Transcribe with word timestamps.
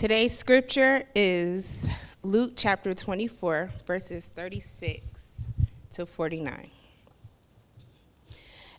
Today's 0.00 0.34
scripture 0.34 1.02
is 1.14 1.86
Luke 2.22 2.54
chapter 2.56 2.94
24, 2.94 3.68
verses 3.86 4.28
36 4.28 5.44
to 5.90 6.06
49. 6.06 6.70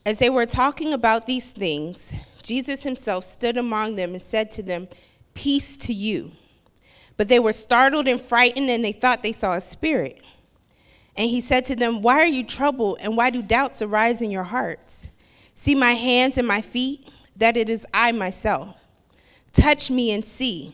As 0.03 0.17
they 0.17 0.31
were 0.31 0.47
talking 0.47 0.95
about 0.95 1.27
these 1.27 1.51
things, 1.51 2.15
Jesus 2.41 2.81
himself 2.81 3.23
stood 3.23 3.57
among 3.57 3.97
them 3.97 4.13
and 4.13 4.21
said 4.21 4.49
to 4.49 4.63
them, 4.63 4.87
Peace 5.35 5.77
to 5.77 5.93
you. 5.93 6.31
But 7.17 7.27
they 7.27 7.37
were 7.37 7.53
startled 7.53 8.07
and 8.07 8.19
frightened, 8.19 8.71
and 8.71 8.83
they 8.83 8.91
thought 8.91 9.21
they 9.21 9.31
saw 9.31 9.53
a 9.53 9.61
spirit. 9.61 10.23
And 11.15 11.29
he 11.29 11.39
said 11.39 11.65
to 11.65 11.75
them, 11.75 12.01
Why 12.01 12.21
are 12.21 12.25
you 12.25 12.43
troubled, 12.43 12.97
and 12.99 13.15
why 13.15 13.29
do 13.29 13.43
doubts 13.43 13.83
arise 13.83 14.23
in 14.23 14.31
your 14.31 14.45
hearts? 14.45 15.05
See 15.53 15.75
my 15.75 15.91
hands 15.91 16.39
and 16.39 16.47
my 16.47 16.61
feet, 16.61 17.07
that 17.35 17.57
it 17.57 17.69
is 17.69 17.85
I 17.93 18.11
myself. 18.11 18.75
Touch 19.53 19.91
me 19.91 20.13
and 20.13 20.25
see, 20.25 20.73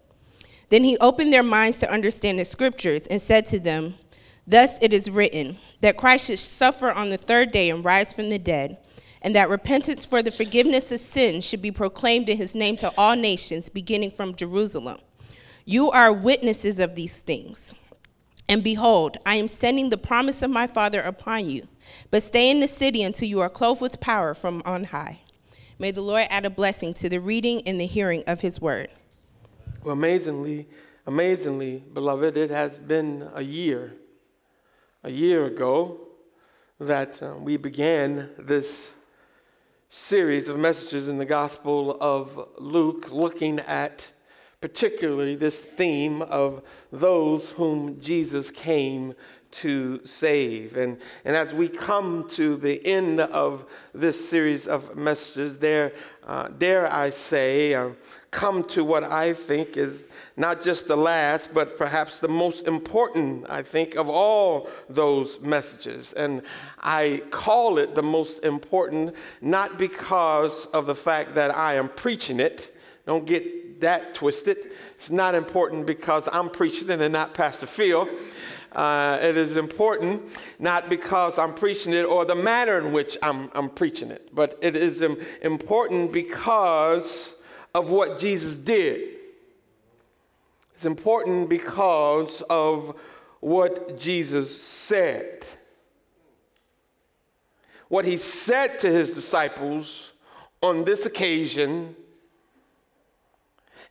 Then 0.71 0.85
he 0.85 0.97
opened 0.99 1.33
their 1.33 1.43
minds 1.43 1.79
to 1.79 1.91
understand 1.91 2.39
the 2.39 2.45
scriptures 2.45 3.05
and 3.07 3.21
said 3.21 3.45
to 3.47 3.59
them, 3.59 3.95
Thus 4.47 4.81
it 4.81 4.93
is 4.93 5.11
written, 5.11 5.57
that 5.81 5.97
Christ 5.97 6.27
should 6.27 6.39
suffer 6.39 6.91
on 6.91 7.09
the 7.09 7.17
third 7.17 7.51
day 7.51 7.69
and 7.69 7.83
rise 7.83 8.13
from 8.13 8.29
the 8.29 8.39
dead, 8.39 8.77
and 9.21 9.35
that 9.35 9.49
repentance 9.49 10.05
for 10.05 10.23
the 10.23 10.31
forgiveness 10.31 10.91
of 10.93 11.01
sins 11.01 11.45
should 11.45 11.61
be 11.61 11.71
proclaimed 11.71 12.29
in 12.29 12.37
his 12.37 12.55
name 12.55 12.77
to 12.77 12.91
all 12.97 13.17
nations, 13.17 13.67
beginning 13.67 14.11
from 14.11 14.33
Jerusalem. 14.33 14.97
You 15.65 15.91
are 15.91 16.13
witnesses 16.13 16.79
of 16.79 16.95
these 16.95 17.19
things. 17.19 17.75
And 18.47 18.63
behold, 18.63 19.17
I 19.25 19.35
am 19.35 19.49
sending 19.49 19.89
the 19.89 19.97
promise 19.97 20.41
of 20.41 20.51
my 20.51 20.67
Father 20.67 21.01
upon 21.01 21.49
you. 21.49 21.67
But 22.11 22.23
stay 22.23 22.49
in 22.49 22.61
the 22.61 22.67
city 22.67 23.03
until 23.03 23.27
you 23.27 23.41
are 23.41 23.49
clothed 23.49 23.81
with 23.81 23.99
power 23.99 24.33
from 24.33 24.61
on 24.65 24.85
high. 24.85 25.19
May 25.79 25.91
the 25.91 26.01
Lord 26.01 26.27
add 26.29 26.45
a 26.45 26.49
blessing 26.49 26.93
to 26.95 27.09
the 27.09 27.19
reading 27.19 27.61
and 27.67 27.79
the 27.79 27.85
hearing 27.85 28.23
of 28.25 28.39
his 28.39 28.61
word. 28.61 28.87
Well, 29.83 29.93
amazingly, 29.93 30.67
amazingly, 31.07 31.83
beloved, 31.91 32.37
it 32.37 32.51
has 32.51 32.77
been 32.77 33.27
a 33.33 33.41
year, 33.41 33.95
a 35.03 35.09
year 35.09 35.45
ago, 35.45 36.01
that 36.79 37.21
uh, 37.23 37.33
we 37.39 37.57
began 37.57 38.29
this 38.37 38.91
series 39.89 40.49
of 40.49 40.59
messages 40.59 41.07
in 41.07 41.17
the 41.17 41.25
Gospel 41.25 41.97
of 41.99 42.47
Luke 42.59 43.09
looking 43.11 43.59
at 43.61 44.11
particularly 44.61 45.35
this 45.35 45.59
theme 45.59 46.21
of 46.21 46.61
those 46.91 47.49
whom 47.49 47.99
Jesus 47.99 48.51
came 48.51 49.15
to 49.49 49.99
save. 50.05 50.77
And, 50.77 50.99
and 51.25 51.35
as 51.35 51.55
we 51.55 51.67
come 51.67 52.27
to 52.29 52.55
the 52.55 52.85
end 52.85 53.19
of 53.19 53.65
this 53.95 54.29
series 54.29 54.67
of 54.67 54.95
messages, 54.95 55.57
there, 55.57 55.93
uh, 56.23 56.49
dare 56.49 56.91
I 56.93 57.09
say, 57.09 57.73
uh, 57.73 57.89
come 58.31 58.63
to 58.63 58.83
what 58.83 59.03
I 59.03 59.33
think 59.33 59.75
is 59.75 60.05
not 60.37 60.61
just 60.61 60.87
the 60.87 60.95
last, 60.95 61.53
but 61.53 61.77
perhaps 61.77 62.19
the 62.19 62.29
most 62.29 62.65
important, 62.65 63.45
I 63.49 63.61
think, 63.61 63.95
of 63.95 64.09
all 64.09 64.69
those 64.89 65.39
messages. 65.41 66.13
And 66.13 66.41
I 66.79 67.21
call 67.29 67.77
it 67.77 67.93
the 67.93 68.01
most 68.01 68.43
important 68.43 69.13
not 69.41 69.77
because 69.77 70.67
of 70.67 70.85
the 70.85 70.95
fact 70.95 71.35
that 71.35 71.55
I 71.55 71.75
am 71.75 71.89
preaching 71.89 72.39
it. 72.39 72.75
Don't 73.05 73.25
get 73.25 73.81
that 73.81 74.13
twisted. 74.13 74.57
It's 74.97 75.09
not 75.09 75.35
important 75.35 75.85
because 75.85 76.29
I'm 76.31 76.49
preaching 76.49 76.89
it 76.89 77.01
and 77.01 77.11
not 77.11 77.33
Pastor 77.33 77.65
Phil. 77.65 78.07
Uh, 78.71 79.19
it 79.21 79.35
is 79.35 79.57
important 79.57 80.21
not 80.57 80.87
because 80.87 81.37
I'm 81.37 81.53
preaching 81.53 81.91
it 81.91 82.03
or 82.03 82.23
the 82.23 82.35
manner 82.35 82.77
in 82.77 82.93
which 82.93 83.17
I'm, 83.21 83.51
I'm 83.53 83.69
preaching 83.69 84.11
it, 84.11 84.29
but 84.33 84.57
it 84.61 84.77
is 84.77 85.01
important 85.41 86.13
because 86.13 87.35
of 87.73 87.89
what 87.89 88.19
Jesus 88.19 88.55
did. 88.55 89.17
It's 90.75 90.85
important 90.85 91.49
because 91.49 92.41
of 92.49 92.99
what 93.39 93.99
Jesus 93.99 94.61
said. 94.61 95.45
What 97.87 98.05
he 98.05 98.17
said 98.17 98.79
to 98.79 98.91
his 98.91 99.13
disciples 99.13 100.13
on 100.61 100.85
this 100.85 101.05
occasion 101.05 101.95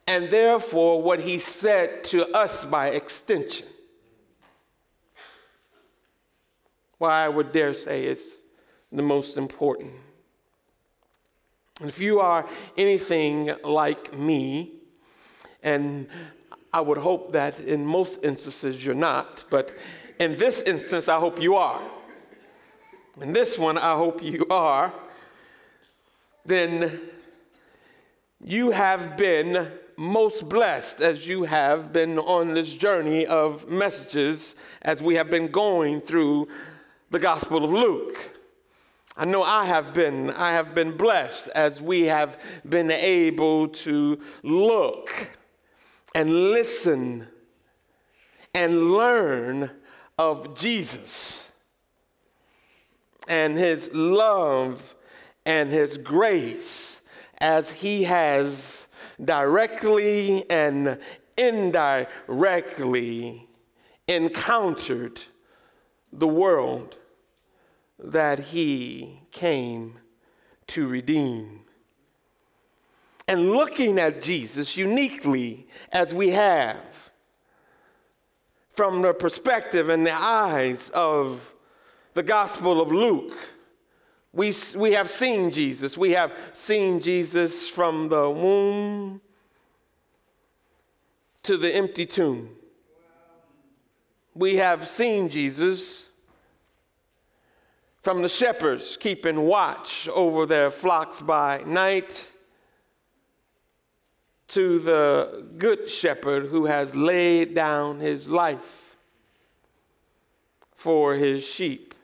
and 0.07 0.31
therefore 0.31 1.03
what 1.03 1.21
he 1.21 1.39
said 1.39 2.03
to 2.05 2.27
us 2.31 2.65
by 2.65 2.89
extension. 2.89 3.67
Why 6.99 7.25
I 7.25 7.29
would 7.29 7.53
dare 7.53 7.75
say 7.75 8.05
it's 8.05 8.43
the 8.91 9.03
most 9.03 9.37
important. 9.37 9.93
If 11.83 11.99
you 11.99 12.21
are 12.21 12.47
anything 12.77 13.55
like 13.65 14.15
me, 14.15 14.73
and 15.63 16.09
I 16.73 16.83
would 16.83 16.99
hope 16.99 17.33
that 17.33 17.59
in 17.61 17.87
most 17.87 18.19
instances 18.23 18.85
you're 18.85 18.95
not, 18.95 19.45
but 19.49 19.77
in 20.19 20.37
this 20.37 20.61
instance, 20.63 21.09
I 21.09 21.19
hope 21.19 21.41
you 21.41 21.55
are. 21.57 21.81
In 23.21 23.33
this 23.33 23.59
one, 23.59 23.79
I 23.79 23.95
hope 23.95 24.23
you 24.23 24.47
are. 24.51 24.93
Then 26.45 27.01
you 28.45 28.73
have 28.73 29.17
been 29.17 29.69
most 29.97 30.49
blessed 30.49 31.01
as 31.01 31.27
you 31.27 31.45
have 31.45 31.93
been 31.93 32.19
on 32.19 32.55
this 32.55 32.73
journey 32.73 33.27
of 33.27 33.71
messages 33.71 34.55
as 34.83 35.03
we 35.03 35.15
have 35.15 35.31
been 35.31 35.51
going 35.51 36.01
through 36.03 36.49
the 37.11 37.19
Gospel 37.19 37.65
of 37.65 37.71
Luke. 37.71 38.30
I 39.21 39.25
know 39.27 39.43
I 39.43 39.67
have 39.67 39.93
been, 39.93 40.31
I 40.31 40.53
have 40.53 40.75
been 40.75 40.97
blessed 40.97 41.49
as 41.49 41.79
we 41.79 42.07
have 42.07 42.41
been 42.67 42.91
able 42.91 43.69
to 43.69 44.19
look 44.43 45.29
and 46.15 46.53
listen 46.53 47.29
and 48.55 48.93
learn 48.93 49.73
of 50.19 50.57
Jesus 50.57 51.51
and 53.29 53.59
his 53.59 53.91
love 53.93 54.97
and 55.45 55.71
his 55.71 55.99
grace 55.99 57.03
as 57.43 57.71
he 57.71 58.05
has 58.05 58.87
directly 59.23 60.49
and 60.49 60.99
indirectly 61.37 63.47
encountered 64.09 65.21
the 66.11 66.27
world 66.27 66.97
that 68.03 68.39
he 68.39 69.21
came 69.31 69.99
to 70.69 70.89
redeem. 70.89 71.61
And 73.29 73.53
looking 73.53 73.99
at 73.99 74.23
Jesus 74.23 74.77
uniquely 74.77 75.69
as 75.93 76.13
we 76.13 76.31
have, 76.31 77.11
from 78.71 79.03
the 79.03 79.13
perspective 79.13 79.89
and 79.89 80.07
the 80.07 80.15
eyes 80.15 80.91
of 80.91 81.55
the 82.15 82.23
Gospel 82.23 82.81
of 82.81 82.91
Luke, 82.91 83.37
we, 84.33 84.55
we 84.75 84.93
have 84.93 85.11
seen 85.11 85.51
Jesus. 85.51 85.99
We 85.99 86.13
have 86.13 86.33
seen 86.53 87.01
Jesus 87.01 87.69
from 87.69 88.09
the 88.09 88.31
womb 88.31 89.21
to 91.43 91.57
the 91.57 91.75
empty 91.75 92.07
tomb. 92.07 92.57
We 94.35 94.57
have 94.57 94.87
seen 94.87 95.29
Jesus 95.29 96.10
from 98.03 98.23
the 98.23 98.29
shepherds 98.29 98.97
keeping 98.97 99.43
watch 99.43 100.09
over 100.09 100.47
their 100.47 100.71
flocks 100.71 101.21
by 101.21 101.63
night 101.67 102.27
to 104.49 104.81
the 104.81 105.47
good 105.59 105.89
shepherd 105.89 106.47
who 106.47 106.67
has 106.67 106.95
laid 106.95 107.55
down 107.55 108.01
his 108.01 108.29
life 108.29 108.97
for 110.75 111.15
his 111.15 111.45
sheep. 111.45 111.95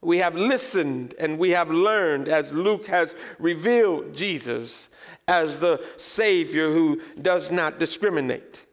We 0.00 0.18
have 0.18 0.34
listened 0.34 1.14
and 1.20 1.38
we 1.38 1.50
have 1.50 1.70
learned 1.70 2.28
as 2.28 2.50
Luke 2.50 2.86
has 2.86 3.14
revealed 3.38 4.16
Jesus 4.16 4.88
as 5.28 5.60
the 5.60 5.84
Savior 5.98 6.72
who 6.72 7.00
does 7.20 7.52
not 7.52 7.78
discriminate. 7.78 8.66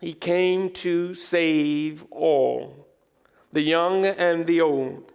He 0.00 0.12
came 0.12 0.68
to 0.70 1.14
save 1.14 2.04
all, 2.10 2.83
the 3.54 3.62
young 3.62 4.04
and 4.04 4.46
the 4.46 4.60
old, 4.60 5.12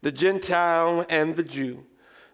the 0.00 0.12
Gentile 0.12 1.04
and 1.10 1.34
the 1.36 1.42
Jew, 1.42 1.84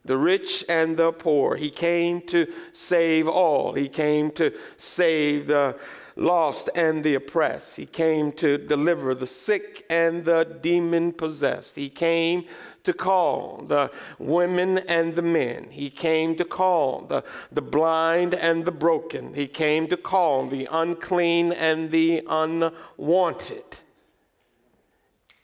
the 0.04 0.18
rich 0.18 0.62
and 0.68 0.96
the 0.98 1.10
poor. 1.10 1.56
He 1.56 1.70
came 1.70 2.20
to 2.28 2.46
save 2.74 3.26
all. 3.26 3.72
He 3.72 3.88
came 3.88 4.30
to 4.32 4.52
save 4.76 5.46
the 5.46 5.78
lost 6.16 6.68
and 6.74 7.02
the 7.02 7.14
oppressed. 7.14 7.76
He 7.76 7.86
came 7.86 8.30
to 8.32 8.58
deliver 8.58 9.14
the 9.14 9.26
sick 9.26 9.86
and 9.88 10.26
the 10.26 10.44
demon 10.60 11.12
possessed. 11.12 11.76
He 11.76 11.88
came 11.88 12.44
to 12.84 12.92
call 12.92 13.64
the 13.66 13.90
women 14.18 14.78
and 14.78 15.14
the 15.14 15.22
men. 15.22 15.68
He 15.70 15.88
came 15.88 16.36
to 16.36 16.44
call 16.44 17.06
the, 17.06 17.24
the 17.50 17.62
blind 17.62 18.34
and 18.34 18.66
the 18.66 18.72
broken. 18.72 19.32
He 19.32 19.46
came 19.46 19.86
to 19.86 19.96
call 19.96 20.46
the 20.46 20.68
unclean 20.70 21.52
and 21.52 21.90
the 21.90 22.22
unwanted. 22.28 23.64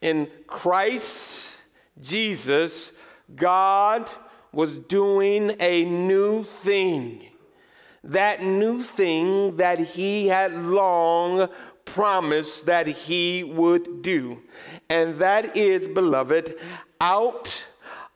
In 0.00 0.28
Christ 0.46 1.56
Jesus, 2.00 2.92
God 3.34 4.10
was 4.52 4.76
doing 4.76 5.56
a 5.60 5.84
new 5.84 6.44
thing. 6.44 7.28
That 8.04 8.42
new 8.42 8.82
thing 8.82 9.56
that 9.56 9.80
he 9.80 10.28
had 10.28 10.54
long 10.54 11.48
promised 11.84 12.66
that 12.66 12.86
he 12.86 13.42
would 13.44 14.02
do. 14.02 14.42
And 14.88 15.16
that 15.16 15.56
is, 15.56 15.88
beloved, 15.88 16.54
out 17.00 17.66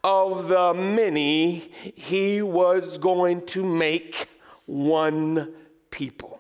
of 0.05 0.49
the 0.49 0.75
many, 0.75 1.71
he 1.95 2.43
was 2.43 2.99
going 2.99 3.47
to 3.47 3.65
make 3.65 4.29
one 4.67 5.53
people. 5.91 6.32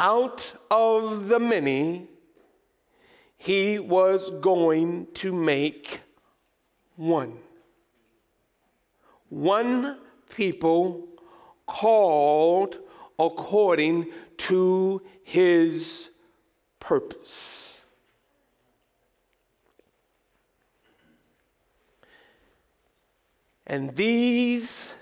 Out 0.00 0.54
of 0.70 1.28
the 1.28 1.38
many, 1.38 2.08
he 3.36 3.78
was 3.78 4.30
going 4.40 5.08
to 5.12 5.30
make 5.30 6.00
one. 6.96 7.36
One 9.28 9.98
people 10.34 11.06
called 11.66 12.78
according 13.18 14.06
to 14.38 15.02
his 15.22 16.08
purpose. 16.78 17.74
And 23.66 23.94
these 23.94 24.94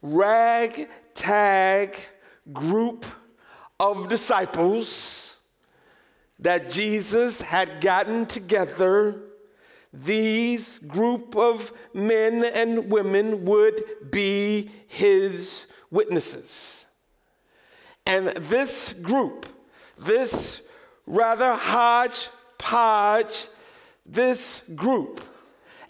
ragtag 0.00 1.96
group 2.52 3.04
of 3.80 4.08
disciples 4.08 5.36
that 6.38 6.70
Jesus 6.70 7.40
had 7.40 7.80
gotten 7.80 8.26
together, 8.26 9.20
these 9.92 10.78
group 10.78 11.36
of 11.36 11.72
men 11.92 12.44
and 12.44 12.90
women 12.90 13.44
would 13.44 13.82
be 14.10 14.70
his 14.86 15.66
witnesses. 15.90 16.86
And 18.06 18.28
this 18.28 18.92
group, 18.94 19.46
this 19.98 20.60
rather 21.06 21.54
hodgepodge, 21.54 23.48
this 24.04 24.62
group, 24.74 25.20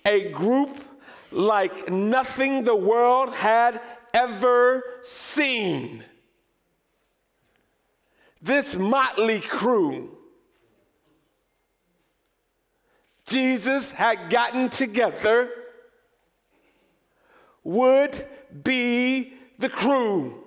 a 0.04 0.30
group 0.30 0.84
like 1.32 1.88
nothing 1.88 2.62
the 2.62 2.76
world 2.76 3.32
had 3.32 3.80
ever 4.12 4.84
seen. 5.02 6.04
This 8.44 8.76
motley 8.76 9.40
crew, 9.40 10.18
Jesus 13.26 13.90
had 13.90 14.28
gotten 14.28 14.68
together, 14.68 15.48
would 17.62 18.26
be 18.62 19.32
the 19.58 19.70
crew 19.70 20.44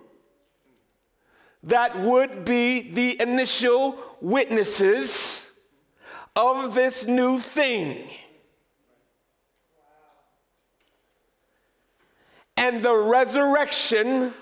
that 1.63 1.97
would 1.97 2.45
be 2.45 2.91
the 2.91 3.19
initial 3.19 3.97
witnesses 4.21 5.47
of 6.35 6.75
this 6.75 7.07
new 7.07 7.39
thing. 7.39 8.07
And 12.55 12.83
the 12.83 12.95
resurrection 12.95 14.35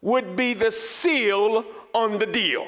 would 0.00 0.36
be 0.36 0.54
the 0.54 0.70
seal 0.70 1.64
on 1.94 2.18
the 2.18 2.26
deal. 2.26 2.66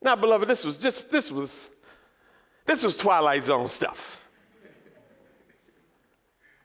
Now, 0.00 0.16
beloved, 0.16 0.48
this 0.48 0.64
was 0.64 0.76
just, 0.76 1.10
this 1.10 1.30
was, 1.30 1.70
this 2.66 2.82
was 2.82 2.96
Twilight 2.96 3.44
Zone 3.44 3.68
stuff. 3.68 4.18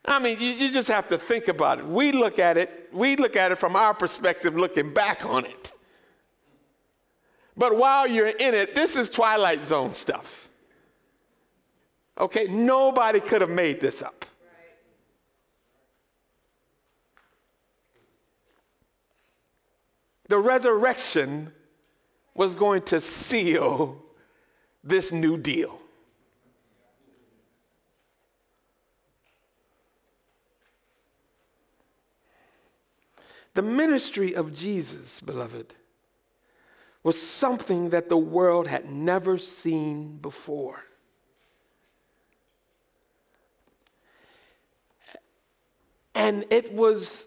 I 0.04 0.19
mean, 0.19 0.39
you, 0.39 0.51
you, 0.51 0.72
just 0.72 0.88
have 0.88 1.10
to 1.10 1.18
think 1.18 1.50
about 1.50 1.80
it. 1.80 1.86
We 1.86 2.13
look 2.13 2.39
at 2.39 2.56
it, 2.56 2.89
we 2.94 3.18
look 3.18 3.36
at 3.36 3.51
it 3.51 3.57
from 3.57 3.75
our 3.75 3.94
perspective, 3.94 4.56
looking 4.56 4.94
back 4.94 5.25
on 5.25 5.45
it. 5.45 5.74
But 7.57 7.75
while 7.75 8.07
you're 8.07 8.28
in 8.28 8.54
it, 8.54 8.74
this 8.74 8.95
is 8.95 9.10
Twilight 9.10 9.66
Zone 9.66 9.92
stuff. 9.92 10.50
Okay, 12.18 12.48
nobody 12.48 13.19
could 13.19 13.42
have 13.42 13.50
made 13.50 13.81
this 13.81 14.01
up. 14.01 14.25
The 20.27 20.38
resurrection 20.38 21.51
was 22.33 22.53
going 22.53 22.83
to 22.83 23.00
seal 23.00 24.01
this 24.83 25.12
new 25.12 25.38
deal. 25.38 25.79
The 33.53 33.62
ministry 33.63 34.35
of 34.35 34.53
Jesus, 34.53 35.19
beloved, 35.19 35.74
was 37.01 37.19
something 37.19 37.89
that 37.89 38.07
the 38.07 38.18
world 38.18 38.68
had 38.68 38.85
never 38.85 39.38
seen 39.38 40.18
before. 40.18 40.83
And 46.13 46.45
it 46.50 46.74
was 46.74 47.25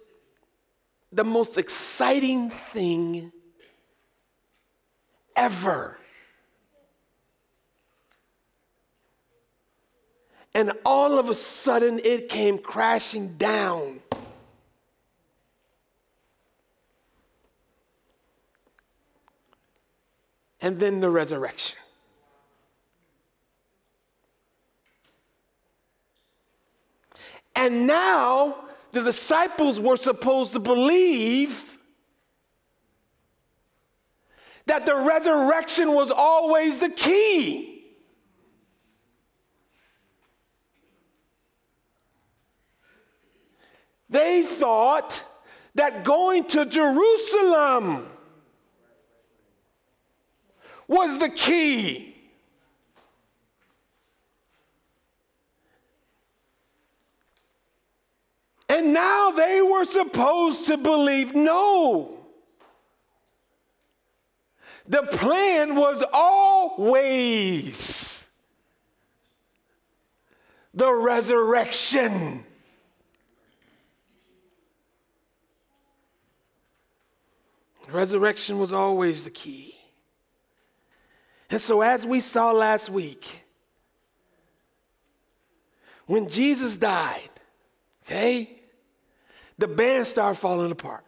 the 1.13 1.25
most 1.25 1.59
exciting 1.59 2.51
thing 2.51 3.33
ever. 5.37 5.97
And 10.55 10.73
all 10.85 11.19
of 11.19 11.31
a 11.31 11.35
sudden, 11.35 12.01
it 12.03 12.29
came 12.29 12.59
crashing 12.59 13.37
down. 13.37 14.01
and 20.61 20.79
then 20.79 21.01
the 21.01 21.11
resurrection. 21.11 21.79
And 27.57 27.87
now 27.87 28.57
the 28.93 29.03
disciples 29.03 29.79
were 29.79 29.97
supposed 29.97 30.53
to 30.53 30.59
believe 30.59 31.77
that 34.67 34.87
the 34.87 34.95
resurrection 34.95 35.93
was 35.95 36.11
always 36.11 36.79
the 36.79 36.91
key. 36.91 37.71
They 44.09 44.43
thought 44.43 45.23
that 45.77 46.05
going 46.05 46.45
to 46.49 46.67
Jerusalem 46.67 48.07
was 50.89 51.19
the 51.21 51.31
key. 51.31 52.10
And 58.71 58.95
now 58.95 59.33
they 59.33 59.61
were 59.61 59.85
supposed 59.85 60.67
to 60.67 60.77
believe 60.77 61.35
no. 61.35 62.21
The 64.87 65.03
plan 65.03 65.75
was 65.75 66.05
always 66.13 67.49
the 70.73 70.93
resurrection. 70.93 72.45
Resurrection 77.91 78.61
was 78.61 78.73
always 78.73 79.25
the 79.25 79.31
key. 79.31 79.75
And 81.51 81.61
so, 81.61 81.81
as 81.81 82.07
we 82.07 82.21
saw 82.21 82.53
last 82.53 82.89
week, 82.89 83.43
when 86.07 86.29
Jesus 86.29 86.77
died, 86.77 87.31
okay, 88.07 88.59
the 89.61 89.69
band 89.69 90.07
started 90.07 90.39
falling 90.39 90.73
apart. 90.73 91.05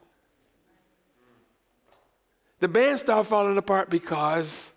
The 2.61 2.69
band 2.69 3.01
started 3.01 3.29
falling 3.29 3.59
apart 3.59 3.91
because 3.91 4.71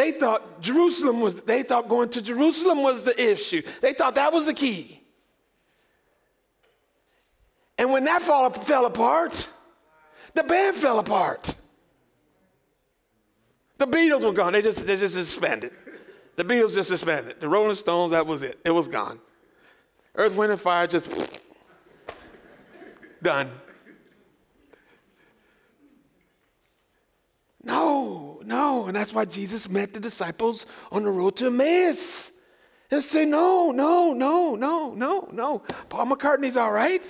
They 0.00 0.12
thought 0.12 0.62
Jerusalem 0.62 1.20
was, 1.20 1.42
they 1.42 1.62
thought 1.62 1.86
going 1.86 2.08
to 2.10 2.22
Jerusalem 2.22 2.82
was 2.82 3.02
the 3.02 3.32
issue. 3.32 3.60
They 3.82 3.92
thought 3.92 4.14
that 4.14 4.32
was 4.32 4.46
the 4.46 4.54
key. 4.54 4.98
And 7.76 7.90
when 7.90 8.04
that 8.04 8.22
fall, 8.22 8.48
fell 8.48 8.86
apart, 8.86 9.50
the 10.32 10.42
band 10.42 10.76
fell 10.76 11.00
apart. 11.00 11.54
The 13.76 13.86
Beatles 13.86 14.24
were 14.24 14.32
gone. 14.32 14.54
They 14.54 14.62
just, 14.62 14.86
they 14.86 14.96
just 14.96 15.14
suspended. 15.14 15.72
The 16.36 16.44
Beatles 16.44 16.74
just 16.74 16.88
suspended. 16.88 17.38
The 17.38 17.48
Rolling 17.50 17.76
Stones, 17.76 18.12
that 18.12 18.26
was 18.26 18.40
it. 18.40 18.58
It 18.64 18.70
was 18.70 18.88
gone. 18.88 19.20
Earth, 20.14 20.34
Wind, 20.34 20.52
and 20.52 20.60
Fire 20.60 20.86
just 20.86 21.10
done. 23.22 23.50
No, 27.62 28.40
no. 28.44 28.86
And 28.86 28.96
that's 28.96 29.12
why 29.12 29.24
Jesus 29.24 29.68
met 29.68 29.92
the 29.92 30.00
disciples 30.00 30.66
on 30.90 31.04
the 31.04 31.10
road 31.10 31.36
to 31.36 31.46
Emmaus 31.46 32.30
and 32.90 33.02
say, 33.02 33.24
No, 33.24 33.70
no, 33.70 34.12
no, 34.12 34.54
no, 34.54 34.94
no, 34.94 35.28
no. 35.30 35.62
Paul 35.88 36.06
McCartney's 36.06 36.56
all 36.56 36.72
right. 36.72 37.04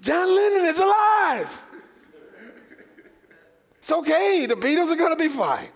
John 0.00 0.34
Lennon 0.34 0.66
is 0.66 0.78
alive. 0.78 1.64
It's 3.78 3.90
okay. 3.90 4.46
The 4.46 4.54
Beatles 4.54 4.90
are 4.90 4.96
going 4.96 5.16
to 5.16 5.22
be 5.22 5.28
fine. 5.28 5.68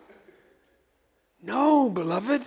No, 1.43 1.91
beloved. 1.91 2.43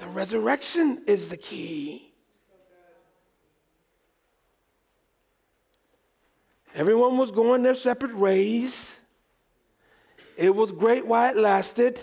The 0.00 0.08
resurrection 0.08 1.02
is 1.06 1.28
the 1.28 1.36
key. 1.36 2.12
Everyone 6.74 7.18
was 7.18 7.30
going 7.30 7.62
their 7.62 7.74
separate 7.74 8.16
ways. 8.16 8.96
It 10.36 10.54
was 10.54 10.72
great 10.72 11.06
while 11.06 11.30
it 11.30 11.36
lasted, 11.36 12.00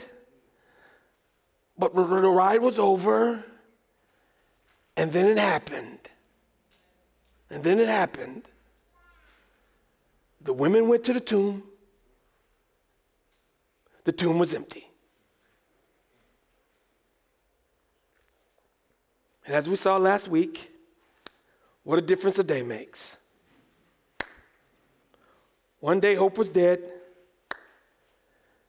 but 1.77 1.95
the 1.95 2.01
ride 2.03 2.61
was 2.61 2.77
over, 2.77 3.43
and 4.95 5.11
then 5.11 5.25
it 5.25 5.39
happened. 5.39 5.99
And 7.49 7.63
then 7.63 7.79
it 7.79 7.87
happened. 7.87 8.43
The 10.41 10.53
women 10.53 10.87
went 10.87 11.03
to 11.05 11.13
the 11.13 11.21
tomb. 11.21 11.63
The 14.03 14.11
tomb 14.11 14.37
was 14.37 14.53
empty. 14.53 14.86
And 19.47 19.55
as 19.55 19.69
we 19.69 19.77
saw 19.77 19.95
last 19.95 20.27
week, 20.27 20.69
what 21.83 21.97
a 21.97 22.01
difference 22.01 22.37
a 22.37 22.43
day 22.43 22.63
makes. 22.63 23.15
One 25.79 26.01
day, 26.01 26.15
hope 26.15 26.37
was 26.37 26.49
dead. 26.49 26.83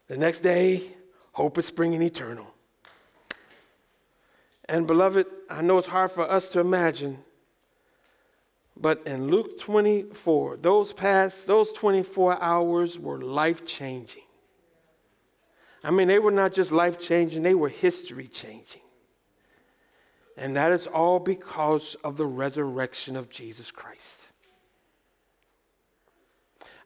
The 0.06 0.16
next 0.16 0.38
day, 0.38 0.92
hope 1.32 1.58
is 1.58 1.66
springing 1.66 2.00
eternal. 2.00 2.54
And, 4.68 4.86
beloved, 4.86 5.26
I 5.50 5.62
know 5.62 5.78
it's 5.78 5.88
hard 5.88 6.12
for 6.12 6.30
us 6.30 6.48
to 6.50 6.60
imagine, 6.60 7.24
but 8.76 9.04
in 9.04 9.26
Luke 9.26 9.58
24, 9.58 10.58
those 10.58 10.92
past, 10.92 11.48
those 11.48 11.72
24 11.72 12.40
hours 12.40 13.00
were 13.00 13.20
life 13.20 13.66
changing. 13.66 14.22
I 15.82 15.90
mean, 15.90 16.06
they 16.06 16.20
were 16.20 16.30
not 16.30 16.52
just 16.52 16.70
life 16.70 17.00
changing, 17.00 17.42
they 17.42 17.54
were 17.54 17.68
history 17.68 18.28
changing. 18.28 18.82
And 20.38 20.54
that 20.54 20.70
is 20.70 20.86
all 20.86 21.18
because 21.18 21.96
of 22.04 22.16
the 22.16 22.24
resurrection 22.24 23.16
of 23.16 23.28
Jesus 23.28 23.72
Christ. 23.72 24.22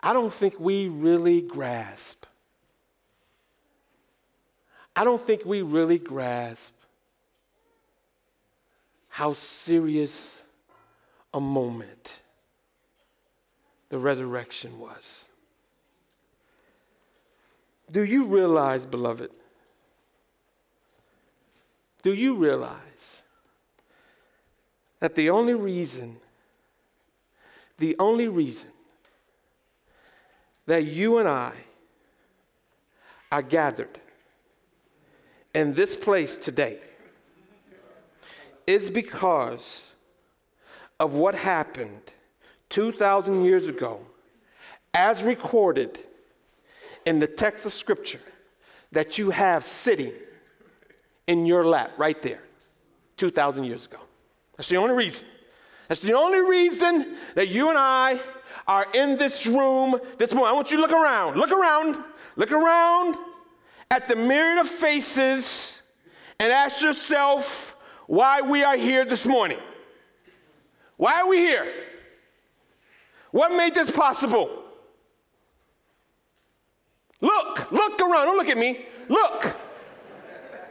I 0.03 0.15
don't 0.15 0.33
think 0.33 0.59
we 0.59 0.89
really 0.89 1.43
grasp. 1.43 2.25
I 4.97 5.05
don't 5.05 5.21
think 5.21 5.45
we 5.45 5.61
really 5.61 5.99
grasp 5.99 6.73
how 9.09 9.35
serious 9.35 10.43
a 11.35 11.41
moment 11.41 12.21
the 13.91 13.99
resurrection 13.99 14.79
was. 14.79 15.25
Do 17.91 18.03
you 18.03 18.25
realize, 18.25 18.87
beloved? 18.87 19.31
Do 22.03 22.15
you 22.15 22.35
realize 22.35 23.22
that 25.03 25.17
the 25.17 25.31
only 25.31 25.53
reason, 25.53 26.17
the 27.79 27.97
only 27.99 28.29
reason 28.29 28.69
that 30.67 30.85
you 30.85 31.19
and 31.19 31.29
I 31.29 31.55
are 33.33 33.43
gathered 33.43 33.99
in 35.57 35.75
this 35.75 35.97
place 35.97 36.39
today 36.39 36.79
is 38.65 38.93
because 38.93 39.83
of 41.01 41.15
what 41.15 41.35
happened 41.35 42.03
2,000 42.69 43.45
years 43.45 43.67
ago, 43.67 44.07
as 44.95 45.25
recorded 45.25 45.99
in 47.07 47.19
the 47.19 47.27
text 47.27 47.67
of 47.67 47.75
Scripture 47.75 48.21
that 48.93 49.19
you 49.19 49.31
have 49.31 49.65
sitting 49.65 50.13
in 51.27 51.45
your 51.45 51.67
lap 51.67 51.91
right 51.97 52.23
there 52.23 52.43
2,000 53.17 53.65
years 53.65 53.87
ago. 53.87 53.99
That's 54.62 54.71
the 54.71 54.76
only 54.76 54.95
reason. 54.95 55.26
That's 55.88 56.00
the 56.02 56.12
only 56.12 56.38
reason 56.38 57.16
that 57.35 57.49
you 57.49 57.71
and 57.71 57.76
I 57.76 58.21
are 58.69 58.87
in 58.95 59.16
this 59.16 59.45
room 59.45 59.99
this 60.19 60.33
morning. 60.33 60.50
I 60.50 60.52
want 60.52 60.71
you 60.71 60.76
to 60.76 60.83
look 60.83 60.92
around. 60.92 61.37
Look 61.37 61.50
around. 61.50 62.00
Look 62.37 62.52
around 62.52 63.16
at 63.90 64.07
the 64.07 64.14
myriad 64.14 64.59
of 64.59 64.69
faces 64.69 65.83
and 66.38 66.52
ask 66.52 66.81
yourself 66.81 67.75
why 68.07 68.40
we 68.40 68.62
are 68.62 68.76
here 68.76 69.04
this 69.04 69.26
morning. 69.26 69.59
Why 70.97 71.23
are 71.23 71.28
we 71.28 71.38
here? 71.38 71.66
What 73.33 73.50
made 73.57 73.75
this 73.75 73.90
possible? 73.90 74.62
Look, 77.21 77.73
look 77.73 78.00
around. 78.00 78.26
Don't 78.26 78.37
look 78.37 78.49
at 78.49 78.59
me. 78.59 78.87
Look. 79.09 79.57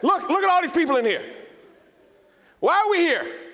Look, 0.01 0.29
look 0.29 0.43
at 0.43 0.49
all 0.49 0.61
these 0.61 0.71
people 0.71 0.95
in 0.95 1.03
here. 1.03 1.25
Why 2.61 2.85
are 2.85 2.89
we 2.89 2.99
here? 2.99 3.50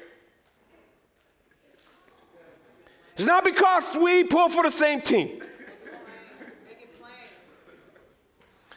It's 3.18 3.26
not 3.26 3.44
because 3.44 3.96
we 3.96 4.24
pull 4.24 4.48
for 4.50 4.62
the 4.62 4.70
same 4.70 5.02
team. 5.02 5.42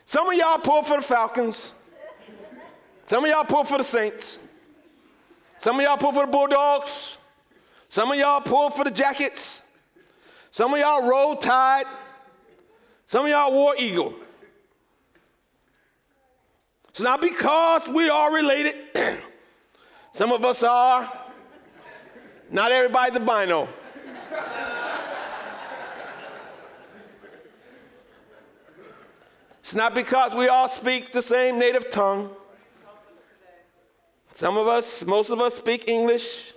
Some 0.07 0.29
of 0.31 0.35
y'all 0.35 0.59
pull 0.59 0.83
for 0.83 0.97
the 0.97 1.03
Falcons. 1.03 1.73
Some 3.05 3.25
of 3.25 3.31
y'all 3.31 3.45
pull 3.45 3.65
for 3.65 3.77
the 3.77 3.85
Saints. 3.85 4.39
Some 5.59 5.79
of 5.79 5.83
y'all 5.83 5.99
pull 5.99 6.13
for 6.13 6.25
the 6.25 6.33
Bulldogs. 6.33 7.19
Some 7.91 8.11
of 8.11 8.17
y'all 8.17 8.41
pull 8.41 8.71
for 8.71 8.83
the 8.83 8.91
Jackets. 8.91 9.61
Some 10.53 10.73
of 10.73 10.81
y'all 10.81 11.07
roll 11.07 11.37
tide. 11.37 11.85
Some 13.09 13.27
of 13.27 13.31
y'all 13.31 13.53
war 13.53 13.75
eagle. 13.79 14.15
It's 16.89 17.01
not 17.01 17.21
because 17.21 17.89
we 17.89 18.09
are 18.09 18.35
related. 18.35 18.77
Some 20.15 20.33
of 20.33 20.45
us 20.47 20.63
are. 20.63 21.13
Not 22.51 22.73
everybody's 22.73 23.17
a 23.17 23.21
bino. 23.21 23.69
It's 29.61 29.75
not 29.77 29.95
because 29.95 30.35
we 30.35 30.49
all 30.49 30.69
speak 30.69 31.13
the 31.13 31.23
same 31.23 31.59
native 31.59 31.91
tongue. 31.91 32.31
Some 34.35 34.57
of 34.57 34.67
us, 34.67 35.05
most 35.05 35.31
of 35.31 35.41
us 35.41 35.55
speak 35.55 35.89
English. 35.89 36.55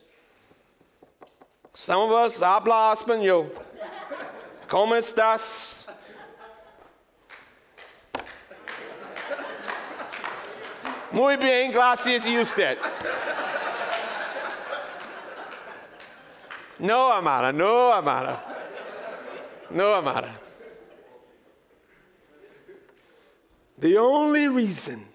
Some 1.73 2.01
of 2.01 2.11
us 2.11 2.39
habla 2.39 2.95
español. 2.95 3.49
¿Cómo 4.67 4.95
estás? 4.95 5.85
Muy 11.11 11.35
bien, 11.37 11.71
gracias 11.71 12.25
y 12.25 12.35
No, 16.83 17.13
Amara, 17.13 17.53
no, 17.53 17.93
Amara. 17.93 18.43
No, 19.71 19.93
Amara. 19.93 20.37
The 23.77 23.97
only 23.97 24.49
reason, 24.49 25.05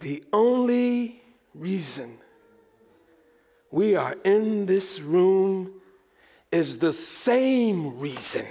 the 0.00 0.24
only 0.32 1.22
reason 1.54 2.18
we 3.70 3.94
are 3.94 4.16
in 4.24 4.66
this 4.66 4.98
room 4.98 5.74
is 6.50 6.78
the 6.78 6.92
same 6.92 8.00
reason 8.00 8.46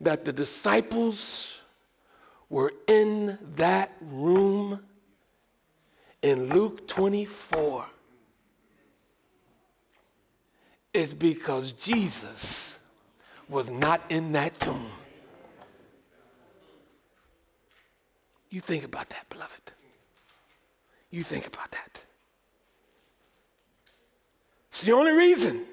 that 0.00 0.24
the 0.24 0.32
disciples 0.32 1.58
were 2.48 2.72
in 2.88 3.38
that 3.54 3.92
room 4.00 4.80
in 6.22 6.48
Luke 6.48 6.88
24 6.88 7.86
is 10.92 11.14
because 11.14 11.72
Jesus 11.72 12.78
was 13.48 13.70
not 13.70 14.00
in 14.08 14.32
that 14.32 14.58
tomb. 14.58 14.90
You 18.50 18.60
think 18.60 18.84
about 18.84 19.08
that, 19.10 19.28
beloved. 19.28 19.72
You 21.10 21.22
think 21.22 21.46
about 21.46 21.70
that. 21.70 22.02
It's 24.70 24.82
the 24.82 24.92
only 24.92 25.12
reason. 25.12 25.64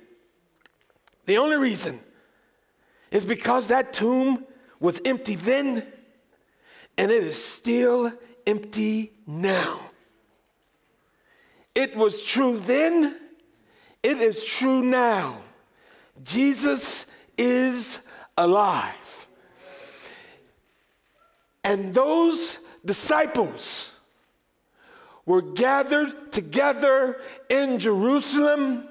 The 1.25 1.37
only 1.37 1.57
reason 1.57 1.99
is 3.11 3.25
because 3.25 3.67
that 3.67 3.93
tomb 3.93 4.45
was 4.79 5.01
empty 5.05 5.35
then 5.35 5.85
and 6.97 7.11
it 7.11 7.23
is 7.23 7.41
still 7.41 8.11
empty 8.45 9.13
now. 9.25 9.79
It 11.75 11.95
was 11.95 12.23
true 12.23 12.57
then, 12.57 13.15
it 14.07 14.21
is 14.21 14.45
true 14.45 14.81
now. 14.81 15.41
Jesus 16.23 17.05
is 17.37 17.99
alive. 18.37 19.27
And 21.61 21.93
those 21.93 22.57
disciples 22.85 23.91
were 25.25 25.41
gathered 25.41 26.31
together 26.31 27.19
in 27.49 27.79
Jerusalem 27.79 28.87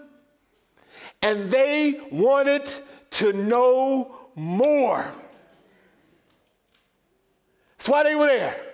and 1.23 1.51
they 1.51 1.99
wanted 2.13 2.71
to 3.13 3.33
know 3.33 4.15
more. 4.35 5.11
That's 7.79 7.89
why 7.89 8.03
they 8.03 8.15
were 8.15 8.27
there. 8.27 8.66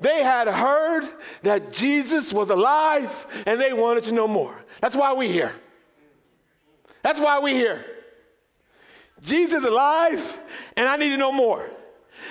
They 0.00 0.22
had 0.22 0.48
heard 0.48 1.08
that 1.42 1.72
Jesus 1.72 2.32
was 2.32 2.50
alive 2.50 3.26
and 3.46 3.60
they 3.60 3.72
wanted 3.72 4.04
to 4.04 4.12
know 4.12 4.26
more. 4.26 4.64
That's 4.80 4.96
why 4.96 5.12
we're 5.12 5.30
here. 5.30 5.52
That's 7.02 7.20
why 7.20 7.38
we're 7.38 7.54
here. 7.54 7.84
Jesus 9.22 9.64
alive 9.64 10.38
and 10.76 10.88
I 10.88 10.96
need 10.96 11.10
to 11.10 11.18
know 11.18 11.32
more. 11.32 11.68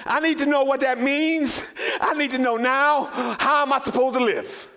I 0.06 0.20
need 0.20 0.40
to 0.40 0.46
know 0.46 0.64
what 0.64 0.82
that 0.82 1.00
means. 1.00 1.64
I 2.02 2.16
need 2.16 2.32
to 2.32 2.40
know 2.40 2.58
now 2.58 3.06
how 3.40 3.62
am 3.62 3.74
I 3.74 3.82
supposed 3.82 4.18
to 4.18 4.24
live? 4.24 4.68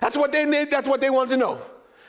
That's 0.00 0.16
what 0.16 0.32
they 0.32 0.44
need, 0.44 0.70
that's 0.70 0.88
what 0.88 1.00
they 1.00 1.10
want 1.10 1.30
to 1.30 1.36
know. 1.36 1.62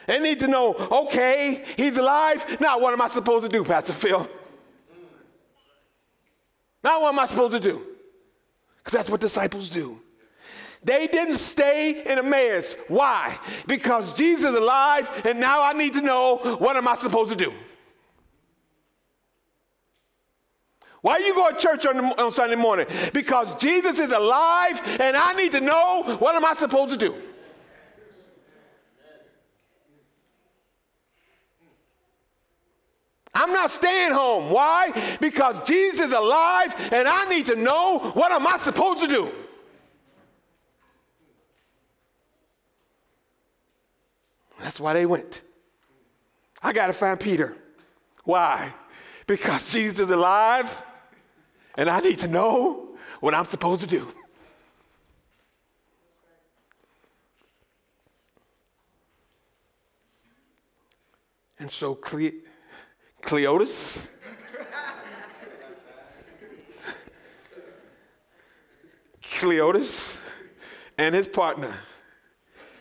They 0.07 0.19
need 0.19 0.41
to 0.41 0.47
know, 0.47 0.73
okay, 0.75 1.63
he's 1.77 1.95
alive. 1.97 2.59
Now 2.59 2.79
what 2.79 2.91
am 2.91 3.01
I 3.01 3.07
supposed 3.07 3.43
to 3.43 3.49
do, 3.49 3.63
Pastor 3.63 3.93
Phil? 3.93 4.29
Now 6.83 7.01
what 7.01 7.13
am 7.13 7.19
I 7.19 7.27
supposed 7.27 7.53
to 7.53 7.61
do? 7.61 7.81
Because 8.79 8.97
that's 8.97 9.09
what 9.09 9.21
disciples 9.21 9.69
do. 9.69 10.01
They 10.83 11.07
didn't 11.07 11.35
stay 11.35 12.03
in 12.03 12.19
Emmaus. 12.19 12.75
Why? 12.87 13.37
Because 13.67 14.13
Jesus 14.13 14.51
is 14.51 14.55
alive, 14.55 15.09
and 15.25 15.39
now 15.39 15.61
I 15.61 15.73
need 15.73 15.93
to 15.93 16.01
know 16.01 16.37
what 16.59 16.75
am 16.75 16.87
I 16.87 16.95
supposed 16.95 17.31
to 17.31 17.37
do? 17.37 17.53
Why 21.01 21.17
you 21.17 21.33
go 21.33 21.51
to 21.51 21.57
church 21.57 21.85
on, 21.85 21.97
on 21.97 22.31
Sunday 22.31 22.55
morning? 22.55 22.87
Because 23.13 23.55
Jesus 23.55 23.99
is 23.99 24.11
alive, 24.11 24.81
and 24.99 25.17
I 25.17 25.33
need 25.33 25.51
to 25.51 25.61
know 25.61 26.17
what 26.19 26.35
am 26.35 26.45
I 26.45 26.53
supposed 26.53 26.91
to 26.93 26.97
do? 26.97 27.15
I'm 33.33 33.51
not 33.51 33.71
staying 33.71 34.11
home. 34.11 34.51
Why? 34.51 35.17
Because 35.19 35.67
Jesus 35.67 36.07
is 36.07 36.13
alive 36.13 36.75
and 36.93 37.07
I 37.07 37.25
need 37.25 37.47
to 37.47 37.55
know 37.55 38.11
what 38.13 38.31
am 38.31 38.45
I 38.45 38.59
supposed 38.59 38.99
to 39.01 39.07
do? 39.07 39.31
That's 44.63 44.79
why 44.79 44.93
they 44.93 45.05
went. 45.05 45.41
I 46.61 46.71
got 46.71 46.87
to 46.87 46.93
find 46.93 47.19
Peter. 47.19 47.53
Why? 48.23 48.73
Because 49.27 49.69
Jesus 49.73 49.99
is 49.99 50.09
alive 50.09 50.85
and 51.75 51.89
I 51.89 51.99
need 51.99 52.19
to 52.19 52.29
know 52.29 52.95
what 53.19 53.33
I'm 53.33 53.43
supposed 53.43 53.81
to 53.81 53.87
do. 53.87 54.07
And 61.59 61.69
so 61.69 61.95
Cle- 61.95 62.31
Cleopas 63.21 64.07
Cleopas 69.21 70.17
and 70.97 71.13
his 71.13 71.27
partner 71.27 71.73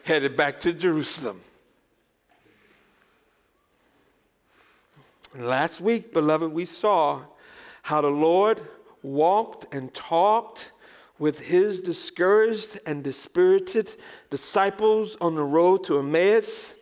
headed 0.05 0.37
back 0.37 0.61
to 0.61 0.73
Jerusalem. 0.73 1.41
Last 5.35 5.81
week, 5.81 6.13
beloved, 6.13 6.53
we 6.53 6.67
saw 6.67 7.23
how 7.83 8.03
the 8.03 8.11
Lord 8.11 8.61
walked 9.03 9.75
and 9.75 9.93
talked 9.95 10.73
with 11.19 11.41
his 11.41 11.81
discouraged 11.81 12.79
and 12.85 13.03
dispirited 13.03 13.95
disciples 14.29 15.17
on 15.23 15.35
the 15.35 15.43
road 15.43 15.85
to 15.85 15.99
Emmaus. 15.99 16.75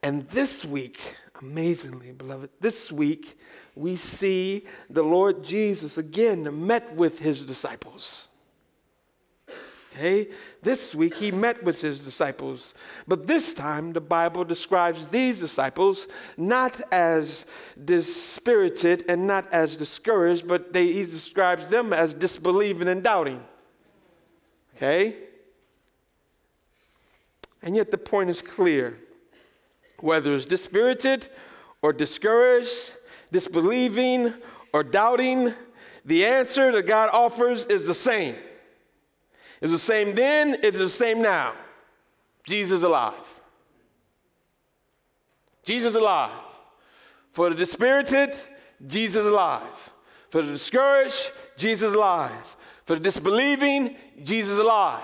And 0.00 0.28
this 0.28 0.64
week, 0.64 1.16
amazingly, 1.40 2.12
beloved, 2.12 2.50
this 2.60 2.92
week 2.92 3.36
we 3.74 3.96
see 3.96 4.64
the 4.88 5.02
Lord 5.02 5.42
Jesus 5.42 5.98
again 5.98 6.64
met 6.64 6.94
with 6.94 7.18
his 7.18 7.44
disciples. 7.44 8.28
Okay? 9.94 10.28
This 10.62 10.94
week 10.94 11.14
he 11.14 11.30
met 11.30 11.62
with 11.62 11.80
his 11.80 12.04
disciples. 12.04 12.74
But 13.06 13.26
this 13.26 13.52
time 13.52 13.92
the 13.92 14.00
Bible 14.00 14.44
describes 14.44 15.08
these 15.08 15.40
disciples 15.40 16.06
not 16.36 16.80
as 16.90 17.44
dispirited 17.84 19.04
and 19.08 19.26
not 19.26 19.52
as 19.52 19.76
discouraged, 19.76 20.48
but 20.48 20.72
they, 20.72 20.86
he 20.86 21.04
describes 21.04 21.68
them 21.68 21.92
as 21.92 22.14
disbelieving 22.14 22.88
and 22.88 23.02
doubting. 23.02 23.42
Okay? 24.76 25.16
And 27.62 27.76
yet 27.76 27.90
the 27.90 27.98
point 27.98 28.30
is 28.30 28.40
clear. 28.40 28.98
Whether 30.00 30.34
it's 30.34 30.46
dispirited 30.46 31.28
or 31.80 31.92
discouraged, 31.92 32.94
disbelieving 33.30 34.34
or 34.72 34.82
doubting, 34.82 35.54
the 36.04 36.24
answer 36.24 36.72
that 36.72 36.86
God 36.86 37.10
offers 37.12 37.66
is 37.66 37.86
the 37.86 37.94
same. 37.94 38.36
It's 39.62 39.70
the 39.70 39.78
same 39.78 40.16
then, 40.16 40.56
it's 40.64 40.76
the 40.76 40.88
same 40.88 41.22
now. 41.22 41.54
Jesus 42.44 42.82
alive. 42.82 43.14
Jesus 45.64 45.94
alive. 45.94 46.32
For 47.30 47.48
the 47.48 47.54
dispirited, 47.54 48.34
Jesus 48.84 49.24
alive. 49.24 49.92
For 50.30 50.42
the 50.42 50.50
discouraged, 50.50 51.30
Jesus 51.56 51.90
is 51.90 51.94
alive. 51.94 52.56
For 52.86 52.96
the 52.96 53.00
disbelieving, 53.00 53.96
Jesus 54.24 54.54
is 54.54 54.58
alive. 54.58 55.02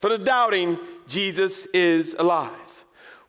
For 0.00 0.10
the 0.10 0.18
doubting, 0.18 0.78
Jesus 1.08 1.66
is 1.72 2.14
alive. 2.18 2.50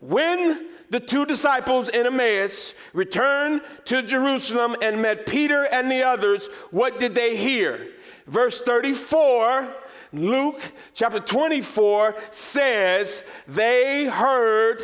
When 0.02 0.68
the 0.90 1.00
two 1.00 1.26
disciples 1.26 1.88
in 1.88 2.06
Emmaus 2.06 2.74
returned 2.92 3.62
to 3.86 4.04
Jerusalem 4.04 4.76
and 4.82 5.02
met 5.02 5.26
Peter 5.26 5.66
and 5.72 5.90
the 5.90 6.04
others, 6.04 6.48
what 6.72 7.00
did 7.00 7.16
they 7.16 7.38
hear? 7.38 7.88
Verse 8.28 8.62
34, 8.62 9.68
Luke 10.14 10.62
chapter 10.94 11.20
24 11.20 12.16
says, 12.32 13.24
They 13.48 14.06
heard 14.06 14.82